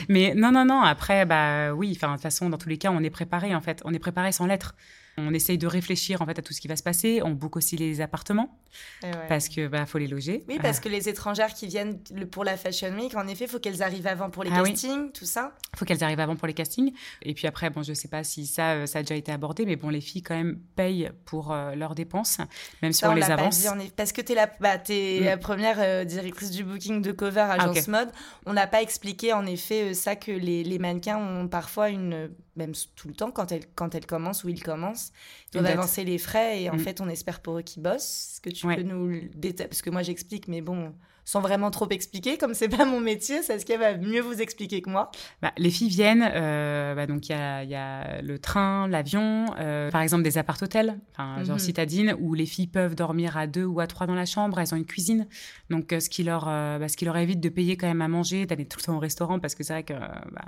Mais 0.08 0.34
non, 0.36 0.52
non, 0.52 0.64
non. 0.64 0.80
Après, 0.82 1.24
bah 1.24 1.72
oui, 1.72 1.94
de 1.94 1.98
toute 1.98 2.20
façon, 2.20 2.50
dans 2.50 2.58
tous 2.58 2.68
les 2.68 2.78
cas, 2.78 2.90
on 2.90 3.02
est 3.02 3.10
préparé 3.10 3.54
en 3.54 3.60
fait. 3.60 3.80
On 3.84 3.94
est 3.94 3.98
préparé 3.98 4.30
sans 4.30 4.46
l'être. 4.46 4.74
On 5.18 5.34
essaye 5.34 5.58
de 5.58 5.66
réfléchir 5.66 6.22
en 6.22 6.26
fait 6.26 6.38
à 6.38 6.42
tout 6.42 6.52
ce 6.52 6.60
qui 6.60 6.68
va 6.68 6.76
se 6.76 6.82
passer. 6.82 7.20
On 7.22 7.30
book 7.30 7.56
aussi 7.56 7.76
les 7.76 8.00
appartements 8.00 8.58
eh 9.02 9.10
parce 9.28 9.48
que 9.48 9.68
bah 9.68 9.84
faut 9.86 9.98
les 9.98 10.06
loger. 10.06 10.44
Oui, 10.48 10.58
parce 10.60 10.80
que 10.80 10.88
les 10.88 11.08
étrangères 11.08 11.52
qui 11.52 11.66
viennent 11.66 11.98
pour 12.30 12.44
la 12.44 12.56
Fashion 12.56 12.94
Week, 12.98 13.14
en 13.14 13.26
effet, 13.28 13.44
il 13.44 13.50
faut 13.50 13.58
qu'elles 13.58 13.82
arrivent 13.82 14.06
avant 14.06 14.30
pour 14.30 14.44
les 14.44 14.50
ah 14.52 14.62
castings, 14.62 15.12
tout 15.12 15.26
ça. 15.26 15.52
Il 15.74 15.78
faut 15.78 15.84
qu'elles 15.84 16.02
arrivent 16.02 16.20
avant 16.20 16.36
pour 16.36 16.46
les 16.46 16.54
castings. 16.54 16.92
Et 17.22 17.34
puis 17.34 17.46
après, 17.46 17.68
bon, 17.70 17.82
je 17.82 17.92
sais 17.92 18.08
pas 18.08 18.24
si 18.24 18.46
ça, 18.46 18.72
euh, 18.72 18.86
ça 18.86 19.00
a 19.00 19.02
déjà 19.02 19.14
été 19.14 19.32
abordé, 19.32 19.66
mais 19.66 19.76
bon, 19.76 19.90
les 19.90 20.00
filles 20.00 20.22
quand 20.22 20.34
même 20.34 20.58
payent 20.76 21.10
pour 21.24 21.52
euh, 21.52 21.74
leurs 21.74 21.94
dépenses, 21.94 22.38
même 22.82 22.92
si 22.92 23.04
on, 23.04 23.14
les 23.14 23.30
avance. 23.30 23.66
Parce 23.96 24.12
que 24.12 24.22
tu 24.22 24.32
es, 24.32 24.34
la, 24.34 24.46
bah, 24.60 24.78
es 24.88 25.20
mm. 25.20 25.24
la 25.24 25.36
première 25.36 25.76
euh, 25.78 26.04
directrice 26.04 26.50
du 26.50 26.64
booking 26.64 27.02
de 27.02 27.12
Cover 27.12 27.46
ah, 27.48 27.62
Agence 27.62 27.88
Mode. 27.88 28.10
On 28.46 28.54
n'a 28.54 28.66
pas 28.66 28.80
expliqué 28.80 29.32
en 29.32 29.44
effet 29.44 29.94
ça 29.94 30.16
que 30.16 30.32
les, 30.32 30.64
les 30.64 30.78
mannequins 30.78 31.18
ont 31.18 31.48
parfois 31.48 31.90
une 31.90 32.30
même 32.56 32.72
tout 32.96 33.08
le 33.08 33.14
temps, 33.14 33.30
quand 33.30 33.50
elle, 33.52 33.64
quand 33.74 33.94
elle 33.94 34.06
commence 34.06 34.44
ou 34.44 34.48
il 34.48 34.62
commence, 35.10 35.12
ils 35.52 35.58
doivent 35.58 35.78
avancer 35.78 36.04
les 36.04 36.18
frais 36.18 36.62
et 36.62 36.70
en 36.70 36.76
mm. 36.76 36.80
fait, 36.80 37.00
on 37.00 37.08
espère 37.08 37.40
pour 37.40 37.58
eux 37.58 37.62
qu'ils 37.62 37.82
bossent. 37.82 38.34
Est-ce 38.34 38.40
que 38.40 38.50
tu 38.50 38.66
peux 38.66 38.82
nous 38.82 39.20
détailler 39.34 39.68
Parce 39.68 39.82
que 39.82 39.90
moi, 39.90 40.02
j'explique, 40.02 40.48
mais 40.48 40.60
bon, 40.60 40.94
sans 41.24 41.40
vraiment 41.40 41.70
trop 41.70 41.88
expliquer, 41.90 42.36
comme 42.38 42.54
c'est 42.54 42.68
pas 42.68 42.84
mon 42.84 43.00
métier, 43.00 43.42
c'est 43.42 43.58
ce 43.58 43.66
qu'elle 43.66 43.80
va 43.80 43.96
mieux 43.96 44.20
vous 44.20 44.40
expliquer 44.40 44.82
que 44.82 44.90
moi 44.90 45.10
bah, 45.40 45.52
Les 45.56 45.70
filles 45.70 45.88
viennent, 45.88 46.28
euh, 46.34 46.94
bah, 46.94 47.06
donc 47.06 47.28
il 47.28 47.32
y 47.32 47.34
a, 47.34 47.64
y 47.64 47.74
a, 47.74 48.20
le 48.22 48.38
train, 48.38 48.88
l'avion, 48.88 49.46
euh, 49.58 49.90
par 49.90 50.02
exemple 50.02 50.22
des 50.22 50.38
appart-hôtels, 50.38 50.98
enfin, 51.12 51.42
genre 51.44 51.56
mhm. 51.56 51.60
citadine, 51.60 52.16
où 52.20 52.34
les 52.34 52.46
filles 52.46 52.66
peuvent 52.66 52.94
dormir 52.94 53.36
à 53.36 53.46
deux 53.46 53.64
ou 53.64 53.80
à 53.80 53.86
trois 53.86 54.06
dans 54.06 54.14
la 54.14 54.26
chambre, 54.26 54.58
elles 54.58 54.74
ont 54.74 54.76
une 54.76 54.86
cuisine, 54.86 55.26
donc 55.70 55.92
euh, 55.92 56.00
ce, 56.00 56.10
qui 56.10 56.24
leur, 56.24 56.46
bah, 56.46 56.88
ce 56.88 56.96
qui 56.96 57.04
leur 57.04 57.16
évite 57.16 57.40
de 57.40 57.48
payer 57.48 57.76
quand 57.76 57.86
même 57.86 58.02
à 58.02 58.08
manger, 58.08 58.46
d'aller 58.46 58.66
tout 58.66 58.78
le 58.80 58.84
temps 58.84 58.96
au 58.96 59.00
restaurant, 59.00 59.38
parce 59.38 59.54
que 59.54 59.62
c'est 59.62 59.72
vrai 59.72 59.82
que 59.84 59.94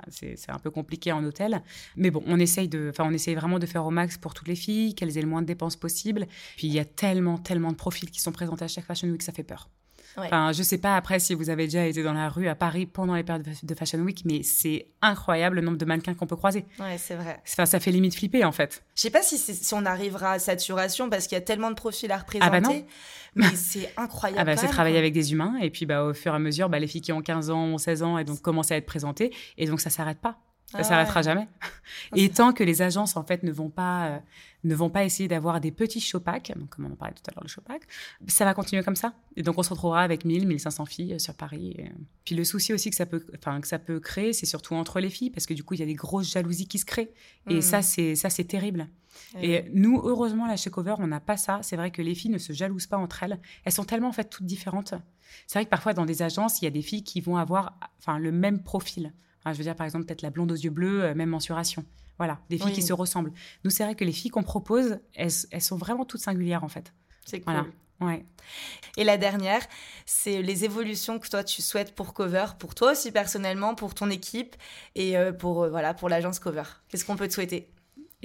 c'est 0.09 0.49
un 0.49 0.59
peu 0.59 0.71
compliqué 0.71 1.11
en 1.11 1.23
hôtel. 1.23 1.61
Mais 1.95 2.11
bon, 2.11 2.23
on 2.27 2.39
essaye, 2.39 2.67
de, 2.67 2.91
on 2.99 3.13
essaye 3.13 3.35
vraiment 3.35 3.59
de 3.59 3.65
faire 3.65 3.85
au 3.85 3.91
max 3.91 4.17
pour 4.17 4.33
toutes 4.33 4.47
les 4.47 4.55
filles, 4.55 4.95
qu'elles 4.95 5.17
aient 5.17 5.21
le 5.21 5.27
moins 5.27 5.41
de 5.41 5.47
dépenses 5.47 5.75
possible. 5.75 6.27
Puis 6.57 6.67
il 6.67 6.73
y 6.73 6.79
a 6.79 6.85
tellement, 6.85 7.37
tellement 7.37 7.71
de 7.71 7.77
profils 7.77 8.09
qui 8.09 8.21
sont 8.21 8.31
présentés 8.31 8.65
à 8.65 8.67
chaque 8.67 8.85
Fashion 8.85 9.07
Week, 9.07 9.21
ça 9.21 9.31
fait 9.31 9.43
peur. 9.43 9.69
Enfin, 10.17 10.51
je 10.51 10.63
sais 10.63 10.77
pas 10.77 10.95
après 10.95 11.19
si 11.19 11.33
vous 11.33 11.49
avez 11.49 11.65
déjà 11.65 11.85
été 11.85 12.03
dans 12.03 12.13
la 12.13 12.29
rue 12.29 12.47
à 12.47 12.55
Paris 12.55 12.85
pendant 12.85 13.15
les 13.15 13.23
périodes 13.23 13.47
de 13.61 13.75
Fashion 13.75 13.99
Week, 13.99 14.23
mais 14.25 14.43
c'est 14.43 14.87
incroyable 15.01 15.57
le 15.57 15.61
nombre 15.61 15.77
de 15.77 15.85
mannequins 15.85 16.13
qu'on 16.13 16.27
peut 16.27 16.35
croiser. 16.35 16.65
Ouais, 16.79 16.97
c'est 16.97 17.15
vrai. 17.15 17.41
Enfin, 17.47 17.65
ça 17.65 17.79
fait 17.79 17.91
limite 17.91 18.15
flipper 18.15 18.43
en 18.45 18.51
fait. 18.51 18.83
Je 18.95 19.01
sais 19.01 19.09
pas 19.09 19.21
si, 19.21 19.37
si 19.37 19.73
on 19.73 19.85
arrivera 19.85 20.31
à 20.33 20.39
saturation 20.39 21.09
parce 21.09 21.27
qu'il 21.27 21.35
y 21.35 21.39
a 21.39 21.43
tellement 21.43 21.69
de 21.69 21.75
profils 21.75 22.11
à 22.11 22.17
représenter. 22.17 22.55
Ah 22.55 22.59
bah 22.59 22.67
non. 22.67 22.85
Mais 23.35 23.55
c'est 23.55 23.93
incroyable. 23.97 24.41
Ah 24.41 24.45
bah, 24.45 24.57
c'est 24.57 24.67
travailler 24.67 24.97
avec 24.97 25.13
des 25.13 25.33
humains 25.33 25.55
et 25.61 25.69
puis 25.69 25.85
bah, 25.85 26.03
au 26.03 26.13
fur 26.13 26.31
et 26.31 26.35
à 26.35 26.39
mesure, 26.39 26.69
bah, 26.69 26.79
les 26.79 26.87
filles 26.87 27.01
qui 27.01 27.11
ont 27.11 27.21
15 27.21 27.49
ans, 27.49 27.63
ont 27.65 27.77
16 27.77 28.03
ans 28.03 28.17
et 28.17 28.23
donc 28.23 28.41
commencent 28.41 28.71
à 28.71 28.77
être 28.77 28.85
présentées 28.85 29.33
et 29.57 29.65
donc 29.67 29.81
ça 29.81 29.89
s'arrête 29.89 30.19
pas. 30.19 30.39
Ça 30.71 30.83
s'arrêtera 30.83 31.21
jamais. 31.21 31.47
Et 32.15 32.29
tant 32.29 32.53
que 32.53 32.63
les 32.63 32.81
agences 32.81 33.15
en 33.15 33.23
fait 33.23 33.43
ne 33.43 33.51
vont 33.51 33.69
pas 33.69 34.07
euh, 34.07 34.19
ne 34.63 34.75
vont 34.75 34.89
pas 34.89 35.05
essayer 35.05 35.29
d'avoir 35.29 35.61
des 35.61 35.71
petits 35.71 36.01
showpacks, 36.01 36.53
comme 36.69 36.85
on 36.85 36.91
en 36.91 36.95
parlait 36.95 37.13
tout 37.13 37.21
à 37.29 37.31
l'heure 37.33 37.43
le 37.43 37.49
showpack, 37.49 37.83
ça 38.27 38.45
va 38.45 38.53
continuer 38.53 38.83
comme 38.83 38.95
ça. 38.95 39.13
Et 39.35 39.43
donc 39.43 39.57
on 39.57 39.63
se 39.63 39.69
retrouvera 39.69 40.01
avec 40.01 40.25
1000 40.25 40.47
1500 40.47 40.85
filles 40.85 41.13
euh, 41.13 41.19
sur 41.19 41.35
Paris. 41.35 41.77
Puis 42.25 42.35
le 42.35 42.43
souci 42.43 42.73
aussi 42.73 42.89
que 42.89 42.95
ça 42.95 43.05
peut 43.05 43.25
enfin 43.37 43.61
que 43.61 43.67
ça 43.67 43.79
peut 43.79 43.99
créer, 43.99 44.33
c'est 44.33 44.45
surtout 44.45 44.75
entre 44.75 44.99
les 44.99 45.09
filles 45.09 45.29
parce 45.29 45.45
que 45.45 45.53
du 45.53 45.63
coup 45.63 45.75
il 45.75 45.79
y 45.79 45.83
a 45.83 45.87
des 45.87 45.93
grosses 45.93 46.31
jalousies 46.31 46.67
qui 46.67 46.79
se 46.79 46.85
créent 46.85 47.13
et 47.49 47.61
ça 47.61 47.79
mmh. 47.79 47.83
c'est 47.83 48.15
ça 48.15 48.29
c'est 48.29 48.45
terrible. 48.45 48.87
Et, 49.41 49.65
nous, 49.73 50.01
heureusement, 50.03 50.45
là, 50.45 50.55
chez 50.55 50.69
Cover, 50.69 50.95
on 50.99 51.07
n'a 51.07 51.19
pas 51.19 51.37
ça. 51.37 51.59
C'est 51.61 51.75
vrai 51.75 51.91
que 51.91 52.01
les 52.01 52.15
filles 52.15 52.31
ne 52.31 52.37
se 52.37 52.53
jalousent 52.53 52.87
pas 52.87 52.97
entre 52.97 53.23
elles. 53.23 53.39
Elles 53.63 53.71
sont 53.71 53.83
tellement, 53.83 54.09
en 54.09 54.13
fait, 54.13 54.29
toutes 54.29 54.45
différentes. 54.45 54.93
C'est 55.47 55.59
vrai 55.59 55.65
que 55.65 55.69
parfois, 55.69 55.93
dans 55.93 56.05
des 56.05 56.21
agences, 56.21 56.61
il 56.61 56.65
y 56.65 56.67
a 56.67 56.71
des 56.71 56.81
filles 56.81 57.03
qui 57.03 57.21
vont 57.21 57.37
avoir 57.37 57.77
enfin, 57.99 58.19
le 58.19 58.31
même 58.31 58.61
profil. 58.63 59.13
Je 59.53 59.57
veux 59.57 59.63
dire, 59.63 59.75
par 59.75 59.85
exemple, 59.85 60.05
peut-être 60.05 60.21
la 60.21 60.29
blonde 60.29 60.51
aux 60.51 60.55
yeux 60.55 60.69
bleus, 60.69 61.03
euh, 61.03 61.15
même 61.15 61.29
mensuration. 61.29 61.85
Voilà, 62.17 62.39
des 62.49 62.57
filles 62.57 62.71
qui 62.71 62.81
se 62.81 62.93
ressemblent. 62.93 63.33
Nous, 63.65 63.71
c'est 63.71 63.83
vrai 63.83 63.93
que 63.93 64.05
les 64.05 64.13
filles 64.13 64.31
qu'on 64.31 64.43
propose, 64.43 64.99
elles, 65.15 65.31
sont 65.31 65.75
vraiment 65.75 66.05
toutes 66.05 66.21
singulières, 66.21 66.63
en 66.63 66.69
fait. 66.69 66.93
C'est 67.25 67.41
cool. 67.41 67.55
Ouais. 68.01 68.25
Et 68.97 69.03
la 69.03 69.17
dernière, 69.17 69.61
c'est 70.05 70.41
les 70.41 70.65
évolutions 70.65 71.17
que 71.17 71.29
toi 71.29 71.43
tu 71.43 71.61
souhaites 71.61 71.95
pour 71.95 72.13
Cover, 72.13 72.45
pour 72.59 72.75
toi 72.75 72.91
aussi 72.91 73.11
personnellement, 73.11 73.73
pour 73.73 73.93
ton 73.93 74.09
équipe 74.09 74.55
et 74.95 75.17
euh, 75.17 75.31
pour 75.31 75.63
euh, 75.63 75.69
voilà 75.69 75.93
pour 75.93 76.09
l'agence 76.09 76.39
Cover. 76.39 76.63
Qu'est-ce 76.89 77.05
qu'on 77.05 77.15
peut 77.15 77.27
te 77.27 77.33
souhaiter? 77.33 77.69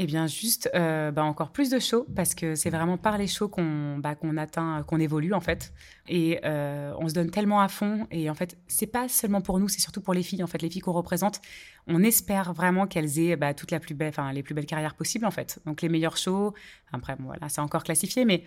Eh 0.02 0.06
bien, 0.06 0.26
juste 0.26 0.70
euh, 0.74 1.10
bah, 1.10 1.24
encore 1.24 1.50
plus 1.50 1.68
de 1.68 1.78
shows, 1.78 2.06
parce 2.16 2.34
que 2.34 2.54
c'est 2.54 2.70
vraiment 2.70 2.96
par 2.96 3.18
les 3.18 3.26
shows 3.26 3.50
qu'on 3.50 3.98
bah, 3.98 4.14
qu'on 4.14 4.38
atteint, 4.38 4.82
qu'on 4.84 4.98
évolue, 4.98 5.34
en 5.34 5.40
fait. 5.40 5.74
Et 6.08 6.40
euh, 6.46 6.94
on 6.98 7.06
se 7.06 7.12
donne 7.12 7.30
tellement 7.30 7.60
à 7.60 7.68
fond. 7.68 8.06
Et 8.10 8.30
en 8.30 8.34
fait, 8.34 8.56
c'est 8.66 8.86
pas 8.86 9.08
seulement 9.08 9.42
pour 9.42 9.58
nous, 9.58 9.68
c'est 9.68 9.82
surtout 9.82 10.00
pour 10.00 10.14
les 10.14 10.22
filles, 10.22 10.42
en 10.42 10.46
fait, 10.46 10.62
les 10.62 10.70
filles 10.70 10.80
qu'on 10.80 10.92
représente. 10.92 11.42
On 11.86 12.02
espère 12.02 12.54
vraiment 12.54 12.86
qu'elles 12.86 13.18
aient 13.18 13.36
bah, 13.36 13.52
toutes 13.52 13.72
la 13.72 13.78
plus 13.78 13.94
belle, 13.94 14.14
les 14.32 14.42
plus 14.42 14.54
belles 14.54 14.64
carrières 14.64 14.94
possibles, 14.94 15.26
en 15.26 15.30
fait. 15.30 15.60
Donc, 15.66 15.82
les 15.82 15.90
meilleurs 15.90 16.16
shows. 16.16 16.54
Après, 16.94 17.14
voilà, 17.18 17.50
c'est 17.50 17.60
encore 17.60 17.84
classifié, 17.84 18.24
mais 18.24 18.44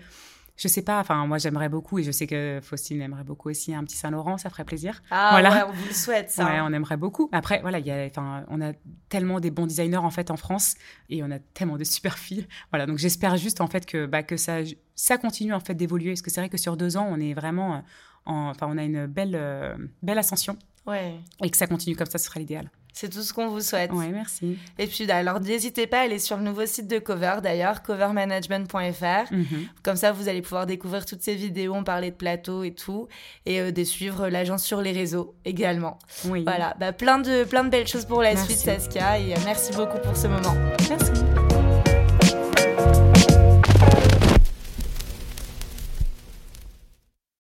je 0.56 0.68
sais 0.68 0.84
pas, 0.84 1.00
enfin, 1.00 1.26
moi 1.26 1.38
j'aimerais 1.40 1.70
beaucoup, 1.70 2.00
et 2.00 2.04
je 2.04 2.12
sais 2.12 2.28
que 2.28 2.60
Faustine 2.62 3.02
aimerait 3.02 3.24
beaucoup 3.24 3.50
aussi 3.50 3.74
un 3.74 3.84
petit 3.84 3.98
Saint-Laurent, 3.98 4.38
ça 4.38 4.50
ferait 4.50 4.66
plaisir. 4.66 5.02
Ah, 5.10 5.30
voilà. 5.32 5.52
ouais, 5.52 5.64
on 5.70 5.72
vous 5.72 5.88
le 5.88 5.94
souhaite, 5.94 6.30
ça. 6.30 6.46
Ouais, 6.46 6.60
on 6.62 6.72
aimerait 6.74 6.98
beaucoup. 6.98 7.30
Après, 7.32 7.60
voilà, 7.62 7.80
y 7.80 7.90
a, 7.90 8.06
enfin, 8.06 8.46
on 8.50 8.62
a 8.62 8.74
tellement 9.10 9.40
des 9.40 9.50
bons 9.50 9.66
designers, 9.66 9.98
en 9.98 10.12
fait, 10.12 10.30
en 10.30 10.38
France, 10.38 10.76
et 11.10 11.24
on 11.24 11.32
a 11.32 11.40
tellement 11.40 11.78
de 11.78 11.84
super 11.84 12.18
filles. 12.18 12.48
Voilà, 12.72 12.86
donc 12.86 13.00
j'espère 13.00 13.36
juste, 13.38 13.62
en 13.62 13.68
fait, 13.68 13.86
que, 13.86 14.06
bah, 14.06 14.22
que 14.22 14.38
ça, 14.38 14.60
ça 14.96 15.18
continue, 15.18 15.54
en 15.54 15.60
fait, 15.60 15.74
d'évoluer, 15.74 16.12
parce 16.12 16.22
que 16.22 16.30
c'est 16.30 16.42
vrai 16.42 16.50
que 16.50 16.58
sur 16.58 16.78
deux 16.78 16.98
ans, 16.98 17.08
on 17.10 17.20
est 17.20 17.34
vraiment, 17.34 17.84
en, 18.26 18.50
enfin, 18.50 18.68
on 18.70 18.78
a 18.78 18.84
une 18.84 19.08
belle, 19.08 19.36
euh, 19.36 19.76
belle 20.04 20.20
ascension. 20.20 20.58
Ouais. 20.86 21.16
Et 21.44 21.50
que 21.50 21.58
ça 21.58 21.66
continue 21.66 21.96
comme 21.96 22.08
ça, 22.08 22.18
ce 22.18 22.26
serait 22.26 22.42
l'idéal. 22.42 22.70
C'est 22.94 23.10
tout 23.10 23.24
ce 23.24 23.34
qu'on 23.34 23.48
vous 23.48 23.62
souhaite. 23.62 23.90
Oui, 23.92 24.10
merci. 24.10 24.58
Et 24.78 24.86
puis, 24.86 25.10
alors, 25.10 25.40
n'hésitez 25.40 25.88
pas 25.88 26.00
à 26.00 26.02
aller 26.04 26.20
sur 26.20 26.38
le 26.38 26.44
nouveau 26.44 26.66
site 26.68 26.88
de 26.88 27.00
Cover, 27.00 27.38
d'ailleurs, 27.42 27.82
covermanagement.fr. 27.82 29.34
Mhm. 29.34 29.68
Comme 29.82 29.96
ça, 29.96 30.12
vous 30.12 30.30
allez 30.30 30.44
pouvoir 30.44 30.68
découvrir 30.68 31.06
toutes 31.06 31.24
ces 31.24 31.34
vidéos, 31.34 31.74
on 31.74 31.84
parlait 31.84 32.12
de 32.12 32.16
plateau 32.16 32.64
et 32.64 32.74
tout, 32.74 33.08
et 33.48 33.60
euh, 33.60 33.72
de 33.72 33.84
suivre 33.84 34.30
l'agence 34.30 34.64
sur 34.64 34.82
les 34.82 34.92
réseaux 34.92 35.34
également. 35.44 35.98
Oui. 36.26 36.44
Voilà, 36.44 36.76
bah, 36.80 36.94
plein, 36.94 37.18
de, 37.18 37.44
plein 37.46 37.64
de 37.64 37.70
belles 37.70 37.88
choses 37.88 38.06
pour 38.06 38.22
la 38.22 38.38
suite, 38.38 38.60
Saskia, 38.60 39.20
et 39.20 39.34
euh, 39.34 39.38
merci 39.44 39.74
beaucoup 39.74 39.98
pour 39.98 40.16
ce 40.16 40.28
moment. 40.28 40.56
Merci. 40.88 41.23